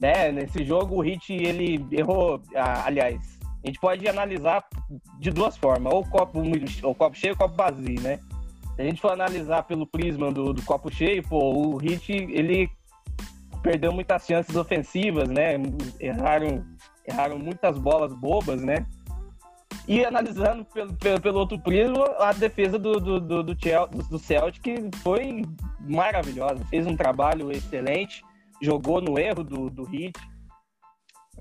[0.00, 0.30] né?
[0.32, 2.40] Nesse jogo, o Heat ele errou.
[2.54, 4.64] ah, aliás, a gente pode analisar
[5.18, 6.42] de duas formas: ou copo,
[6.82, 8.18] o copo cheio ou copo vazio, né?
[8.76, 12.68] Se a gente for analisar pelo prisma do, do copo cheio, pô, o Heat ele
[13.62, 15.54] perdeu muitas chances ofensivas, né?
[16.00, 16.64] Erraram,
[17.06, 18.84] erraram muitas bolas bobas, né?
[19.86, 24.64] E analisando pelo, pelo, pelo outro prisma, a defesa do, do, do, do, do Celtic
[25.02, 25.44] foi
[25.80, 26.64] maravilhosa.
[26.66, 28.24] Fez um trabalho excelente,
[28.62, 30.14] jogou no erro do, do Heat.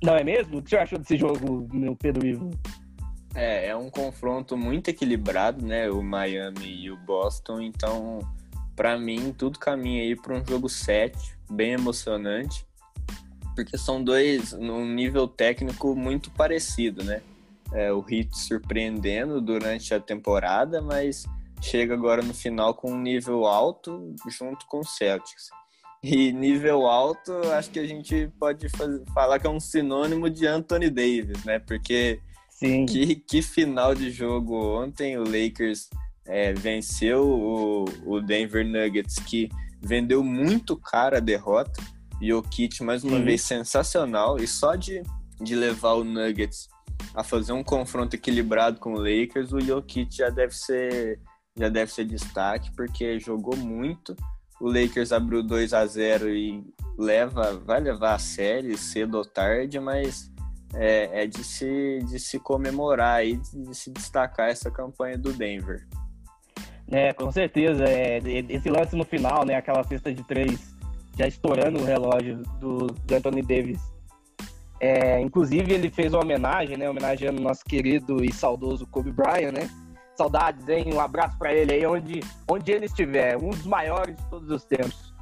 [0.02, 0.58] Não é mesmo?
[0.58, 2.52] O que você achou desse jogo, meu Pedro Ivo?
[3.34, 5.90] É, é um confronto muito equilibrado, né?
[5.90, 7.62] O Miami e o Boston.
[7.62, 8.20] Então,
[8.76, 11.18] pra mim, tudo caminha aí para um jogo 7,
[11.50, 12.66] bem emocionante,
[13.56, 17.22] porque são dois num nível técnico muito parecido, né?
[17.74, 21.26] É, o Heat surpreendendo durante a temporada, mas
[21.62, 25.50] chega agora no final com um nível alto junto com o Celtics.
[26.04, 30.46] E nível alto, acho que a gente pode fazer- falar que é um sinônimo de
[30.46, 31.60] Anthony Davis, né?
[31.60, 32.20] Porque
[32.50, 32.86] Sim.
[32.86, 35.90] que, que final de jogo ontem o Lakers
[36.26, 39.50] é, venceu o, o Denver Nuggets, que
[39.82, 41.82] vendeu muito cara a derrota.
[42.22, 43.24] E o Kit, mais uma Sim.
[43.24, 44.38] vez, sensacional.
[44.38, 45.02] E só de,
[45.42, 46.68] de levar o Nuggets
[47.14, 51.20] a fazer um confronto equilibrado com o Lakers, o Jokic já deve ser
[51.56, 54.16] já deve ser destaque, porque jogou muito.
[54.60, 56.64] O Lakers abriu 2 a 0 e
[56.98, 60.32] leva, vai levar a série cedo ou tarde, mas
[60.74, 65.88] é, é de, se, de se comemorar e de, se destacar essa campanha do Denver.
[66.92, 67.86] É, com certeza.
[67.86, 68.18] É,
[68.50, 69.56] esse lance no final, né?
[69.56, 70.76] Aquela cesta de três,
[71.18, 73.93] já estourando o relógio do, do Anthony Davis.
[74.84, 76.90] É, inclusive, ele fez uma homenagem, né?
[76.90, 79.70] Homenageando nosso querido e saudoso Kobe Bryant, né?
[80.14, 80.94] Saudades, hein?
[80.94, 83.38] Um abraço para ele aí, onde, onde ele estiver.
[83.38, 85.14] Um dos maiores de todos os tempos.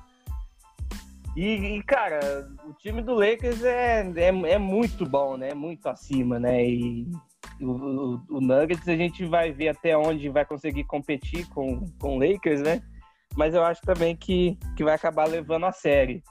[1.38, 5.54] E, e, cara, o time do Lakers é, é, é muito bom, né?
[5.54, 6.66] Muito acima, né?
[6.66, 7.08] E
[7.62, 12.18] o, o, o, Nuggets a gente vai ver até onde vai conseguir competir com, com
[12.18, 12.82] o Lakers, né?
[13.36, 16.24] Mas eu acho também que, que vai acabar levando a série.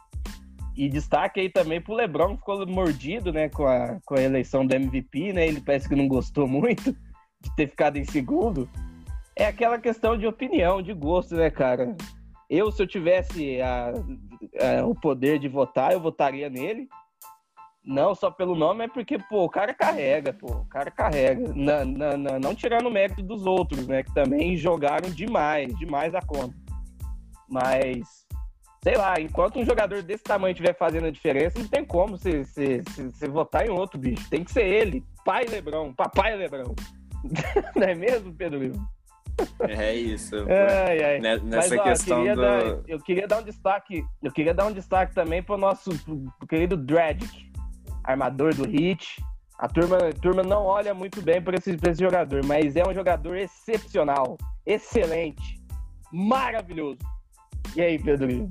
[0.77, 4.67] E destaque aí também pro LeBron, que ficou mordido, né, com a, com a eleição
[4.67, 5.47] do MVP, né?
[5.47, 6.93] Ele parece que não gostou muito
[7.41, 8.69] de ter ficado em segundo.
[9.37, 11.97] É aquela questão de opinião, de gosto, né, cara?
[12.49, 16.89] Eu, se eu tivesse a, a, o poder de votar, eu votaria nele.
[17.83, 21.53] Não só pelo nome, é porque, pô, o cara carrega, pô, o cara carrega.
[21.55, 24.03] Não, não, não, não tirando o mérito dos outros, né?
[24.03, 26.55] Que também jogaram demais, demais a conta.
[27.49, 28.20] Mas,
[28.83, 32.45] sei lá, enquanto um jogador desse tamanho estiver fazendo a diferença, não tem como você,
[32.45, 34.29] você, você votar em outro bicho.
[34.31, 36.75] Tem que ser ele, pai Lebrão, papai Lebrão.
[37.77, 38.73] não é mesmo, Pedro
[39.69, 40.37] é isso.
[40.49, 41.21] Ai, ai.
[41.21, 42.43] Nessa Mas, ó, questão eu do...
[42.43, 46.47] Dar, eu queria dar um destaque, eu queria dar um destaque também pro nosso pro
[46.49, 47.51] querido Dredic,
[48.05, 49.23] armador do Heat.
[49.59, 52.95] A turma, a turma não olha muito bem para esse, esse jogador, mas é um
[52.95, 55.61] jogador excepcional, excelente,
[56.11, 56.99] maravilhoso.
[57.77, 58.51] E aí, Pedro?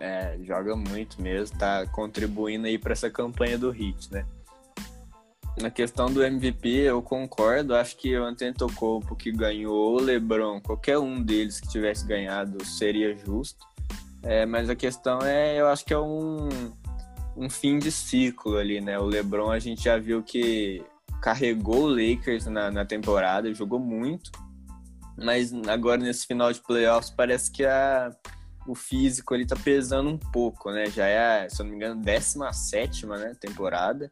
[0.00, 4.26] É, joga muito mesmo, tá contribuindo aí para essa campanha do Heat, né?
[5.60, 7.74] Na questão do MVP, eu concordo.
[7.74, 13.14] Acho que o Antetokounmpo que ganhou, o LeBron, qualquer um deles que tivesse ganhado seria
[13.14, 13.66] justo.
[14.22, 16.48] É, mas a questão é, eu acho que é um,
[17.36, 18.98] um fim de ciclo ali, né?
[18.98, 20.82] O LeBron a gente já viu que
[21.20, 24.30] carregou o Lakers na, na temporada, jogou muito,
[25.18, 28.10] mas agora nesse final de playoffs parece que a,
[28.66, 30.86] o físico ele tá pesando um pouco, né?
[30.86, 34.10] Já é, se eu não me engano, 17 né, temporada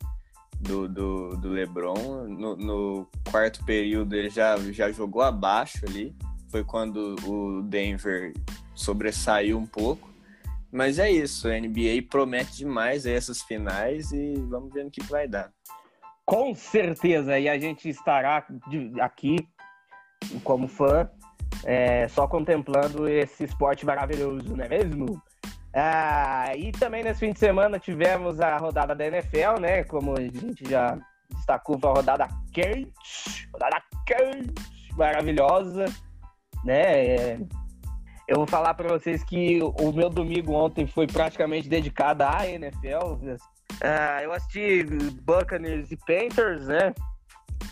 [0.60, 2.26] do, do, do LeBron.
[2.28, 6.14] No, no, quarto período ele já, já jogou abaixo ali.
[6.50, 8.32] Foi quando o Denver
[8.74, 10.08] sobressaiu um pouco.
[10.70, 15.26] Mas é isso, a NBA promete demais essas finais e vamos ver no que vai
[15.26, 15.50] dar.
[16.26, 18.46] Com certeza, e a gente estará
[19.00, 19.48] aqui
[20.44, 21.08] como fã,
[21.64, 25.22] é, só contemplando esse esporte maravilhoso, não é mesmo?
[25.74, 29.84] Ah, e também nesse fim de semana tivemos a rodada da NFL, né?
[29.84, 30.98] Como a gente já
[31.30, 34.54] destacou, foi a rodada quente, rodada quente,
[34.96, 35.84] maravilhosa,
[36.64, 37.06] né?
[37.06, 37.38] É,
[38.26, 43.36] eu vou falar para vocês que o meu domingo ontem foi praticamente dedicado à NFL.
[43.82, 44.84] Ah, eu assisti
[45.22, 46.94] Buccaneers e Panthers, né?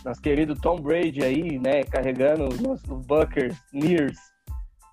[0.07, 1.83] Nosso querido Tom Brady aí, né?
[1.83, 4.17] Carregando os Buccaneers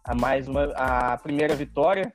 [0.02, 2.12] a mais uma a primeira vitória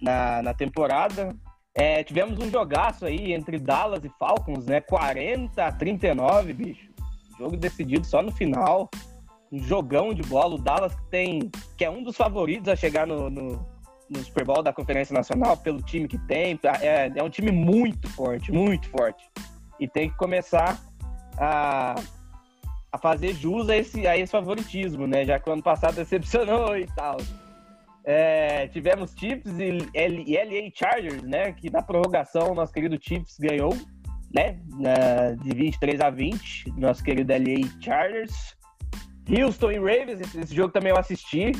[0.00, 1.34] na, na temporada.
[1.74, 4.80] É, tivemos um jogaço aí entre Dallas e Falcons, né?
[4.80, 6.88] 40 a 39, bicho.
[7.36, 8.88] Jogo decidido só no final.
[9.50, 10.54] Um jogão de bola.
[10.54, 11.50] O Dallas que tem.
[11.76, 13.66] que é um dos favoritos a chegar no, no,
[14.08, 16.60] no Super Bowl da Conferência Nacional, pelo time que tem.
[16.80, 19.28] É, é um time muito forte, muito forte.
[19.80, 20.80] E tem que começar
[21.38, 21.94] a,
[22.92, 25.24] a fazer jus a esse, a esse favoritismo, né?
[25.24, 27.16] Já que o ano passado decepcionou e tal.
[28.04, 31.52] É, tivemos Chiefs e, LA Chargers, né?
[31.52, 33.74] Que na prorrogação nosso querido Chiefs ganhou,
[34.34, 34.58] né?
[35.42, 38.54] de 23 a 20, nosso querido LA Chargers.
[39.28, 41.52] Houston e Ravens, esse, esse, jogo também eu assisti.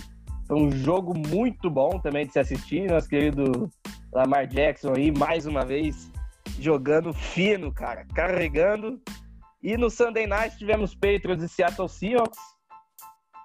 [0.46, 2.90] Foi um jogo muito bom também de se assistir.
[2.90, 3.70] Nosso querido
[4.12, 6.10] Lamar Jackson aí, mais uma vez,
[6.60, 9.00] jogando fino, cara, carregando.
[9.64, 12.54] E no Sunday Night tivemos Patriots e Seattle Seahawks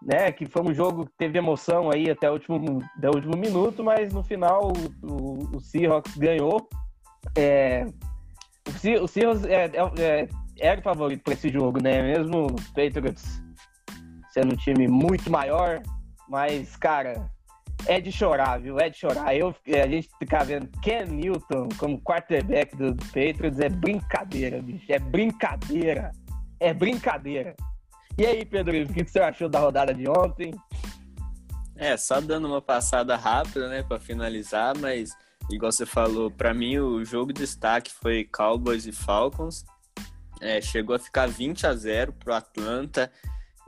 [0.01, 0.31] né?
[0.31, 3.83] Que foi um jogo que teve emoção aí até o último, até o último minuto,
[3.83, 4.71] mas no final
[5.03, 6.67] o, o, Seahawks ganhou.
[7.35, 7.85] É,
[9.01, 12.01] o, Seahawks é, é, é, era o favorito para esse jogo, né?
[12.01, 13.41] Mesmo o Patriots
[14.31, 15.81] sendo um time muito maior,
[16.27, 17.29] mas, cara,
[17.85, 18.79] é de chorar, viu?
[18.79, 19.35] É de chorar.
[19.35, 24.85] Eu, a gente ficar vendo Ken Newton como quarterback do Patriots é brincadeira, bicho.
[24.89, 26.11] É brincadeira.
[26.59, 27.55] É brincadeira.
[28.17, 30.53] E aí, Pedro, o que você achou da rodada de ontem?
[31.75, 35.15] É, só dando uma passada rápida, né, para finalizar, mas
[35.49, 39.63] igual você falou, para mim o jogo de destaque foi Cowboys e Falcons.
[40.41, 43.09] É, chegou a ficar 20 a 0 pro Atlanta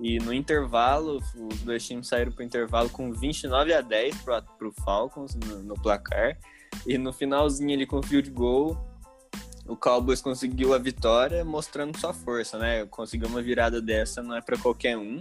[0.01, 4.71] e no intervalo, os dois times saíram pro intervalo com 29 a 10 pro, pro
[4.83, 6.37] Falcons no, no placar.
[6.87, 8.75] E no finalzinho ele com o field goal,
[9.67, 12.83] o Cowboys conseguiu a vitória mostrando sua força, né?
[12.87, 15.19] Conseguir uma virada dessa não é para qualquer um.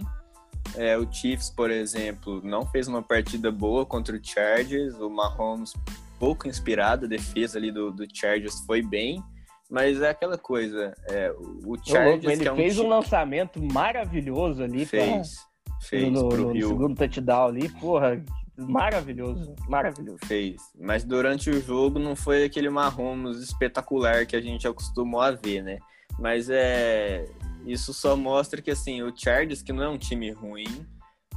[0.75, 4.95] É, o Chiefs, por exemplo, não fez uma partida boa contra o Chargers.
[4.95, 5.73] O Mahomes,
[6.19, 9.23] pouco inspirado, a defesa ali do, do Chargers foi bem,
[9.71, 12.25] Mas é aquela coisa, é, o Chargers...
[12.25, 12.85] ele é um fez time...
[12.85, 14.85] um lançamento maravilhoso ali.
[14.85, 15.75] Fez, pra...
[15.79, 16.11] fez.
[16.11, 18.21] No, no, no segundo touchdown ali, porra,
[18.57, 20.19] maravilhoso, maravilhoso.
[20.25, 25.31] Fez, mas durante o jogo não foi aquele Mahomes espetacular que a gente acostumou a
[25.31, 25.79] ver, né?
[26.19, 27.25] Mas é...
[27.65, 30.85] Isso só mostra que, assim, o Chargers, que não é um time ruim,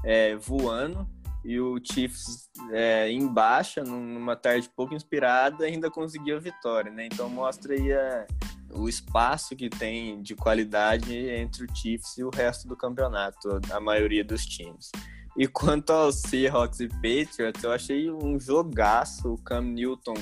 [0.02, 1.06] é, voando,
[1.44, 7.06] e o Chiefs é, em baixa, numa tarde pouco inspirada, ainda conseguiu a vitória, né?
[7.06, 8.26] Então mostra aí a,
[8.70, 13.80] o espaço que tem de qualidade entre o Chiefs e o resto do campeonato, a
[13.80, 14.90] maioria dos times.
[15.36, 19.34] E quanto aos Seahawks e Patriots, eu achei um jogaço.
[19.34, 20.14] O Cam Newton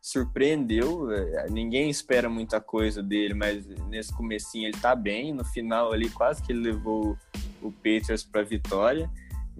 [0.00, 1.10] surpreendeu.
[1.10, 5.34] É, ninguém espera muita coisa dele, mas nesse comecinho ele tá bem.
[5.34, 7.18] No final ali quase que ele levou
[7.60, 9.10] o Patriots para vitória.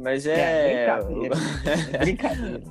[0.01, 0.87] Mas é.
[0.87, 1.37] é brincadeira.
[2.01, 2.63] brincadeira.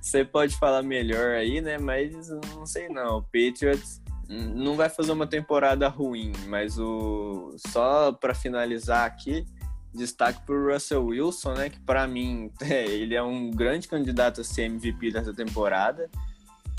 [0.00, 1.78] Você pode falar melhor aí, né?
[1.78, 3.18] Mas não sei não.
[3.18, 9.44] O Patriots não vai fazer uma temporada ruim, mas o só para finalizar aqui,
[9.92, 11.70] destaque para o Russell Wilson, né?
[11.70, 16.08] Que para mim é, ele é um grande candidato a ser MVP dessa temporada,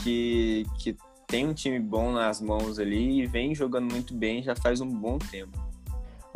[0.03, 0.95] que, que
[1.27, 4.89] tem um time bom nas mãos ali e vem jogando muito bem já faz um
[4.89, 5.66] bom tempo.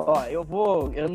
[0.08, 0.93] Ó, eu vou.
[0.93, 1.08] Eu,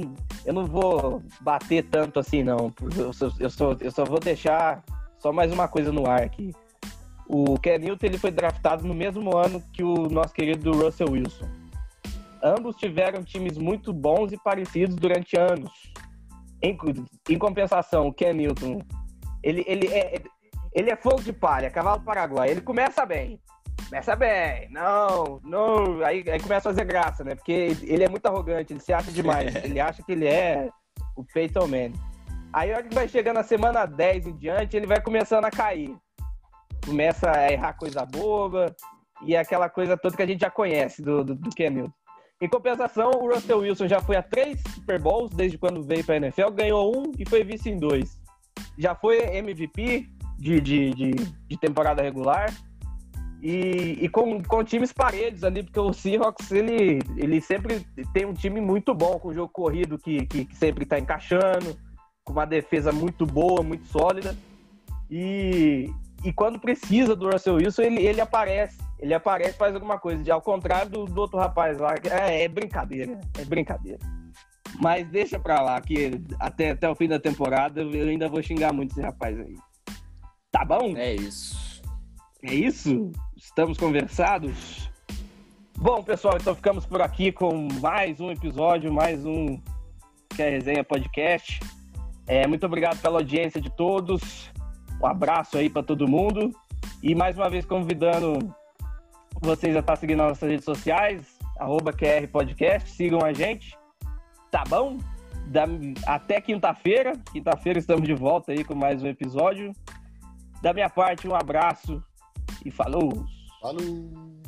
[0.44, 2.72] eu não vou bater tanto assim, não.
[2.96, 4.82] Eu, só, eu, eu só vou deixar
[5.18, 6.52] só mais uma coisa no ar aqui.
[7.28, 11.48] O Ken Newton ele foi draftado no mesmo ano que o nosso querido Russell Wilson.
[12.42, 15.72] Ambos tiveram times muito bons e parecidos durante anos.
[16.62, 16.76] Em,
[17.28, 18.80] em compensação, o Ken Newton
[19.42, 20.22] ele, ele, é,
[20.72, 22.50] ele é fogo de palha, cavalo paraguai.
[22.50, 23.40] Ele começa bem.
[23.88, 26.04] Começa bem, não, não.
[26.04, 27.34] Aí, aí começa a fazer graça, né?
[27.34, 29.54] Porque ele é muito arrogante, ele se acha demais.
[29.64, 30.68] ele acha que ele é
[31.16, 31.94] o Peyton Manning.
[32.52, 35.50] Aí, a hora que vai chegando na semana 10 em diante, ele vai começando a
[35.50, 35.94] cair.
[36.84, 38.74] Começa a errar coisa boba
[39.22, 41.92] e aquela coisa toda que a gente já conhece do, do, do Ken Newton.
[42.40, 46.16] Em compensação, o Russell Wilson já foi a três Super Bowls desde quando veio para
[46.16, 48.18] a NFL, ganhou um e foi vice em dois.
[48.76, 50.06] Já foi MVP
[50.38, 52.52] de, de, de, de temporada regular,
[53.48, 58.32] e, e com, com times paredes ali, porque o Seahawks ele, ele sempre tem um
[58.32, 61.78] time muito bom, com o jogo corrido que, que, que sempre está encaixando,
[62.24, 64.36] com uma defesa muito boa, muito sólida.
[65.08, 65.88] E,
[66.24, 68.78] e quando precisa do Russell Wilson, ele, ele aparece.
[68.98, 70.34] Ele aparece faz alguma coisa.
[70.34, 74.00] Ao contrário do, do outro rapaz lá, é, é brincadeira, é brincadeira.
[74.80, 78.72] Mas deixa pra lá, que até, até o fim da temporada eu ainda vou xingar
[78.72, 79.54] muito esse rapaz aí.
[80.50, 80.96] Tá bom?
[80.96, 81.80] É isso.
[82.42, 83.12] É isso?
[83.56, 84.90] Estamos conversados?
[85.78, 89.58] Bom, pessoal, então ficamos por aqui com mais um episódio, mais um
[90.28, 91.60] que é Resenha Podcast.
[92.26, 94.52] É, muito obrigado pela audiência de todos.
[95.02, 96.54] Um abraço aí para todo mundo.
[97.02, 98.54] E mais uma vez convidando
[99.40, 103.74] vocês a estar seguindo nas nossas redes sociais, arroba QR Podcast, sigam a gente.
[104.50, 104.98] Tá bom?
[105.46, 105.64] Da,
[106.06, 107.14] até quinta-feira.
[107.32, 109.72] Quinta-feira estamos de volta aí com mais um episódio.
[110.60, 112.04] Da minha parte, um abraço
[112.62, 113.35] e falou!
[113.60, 114.45] Falou!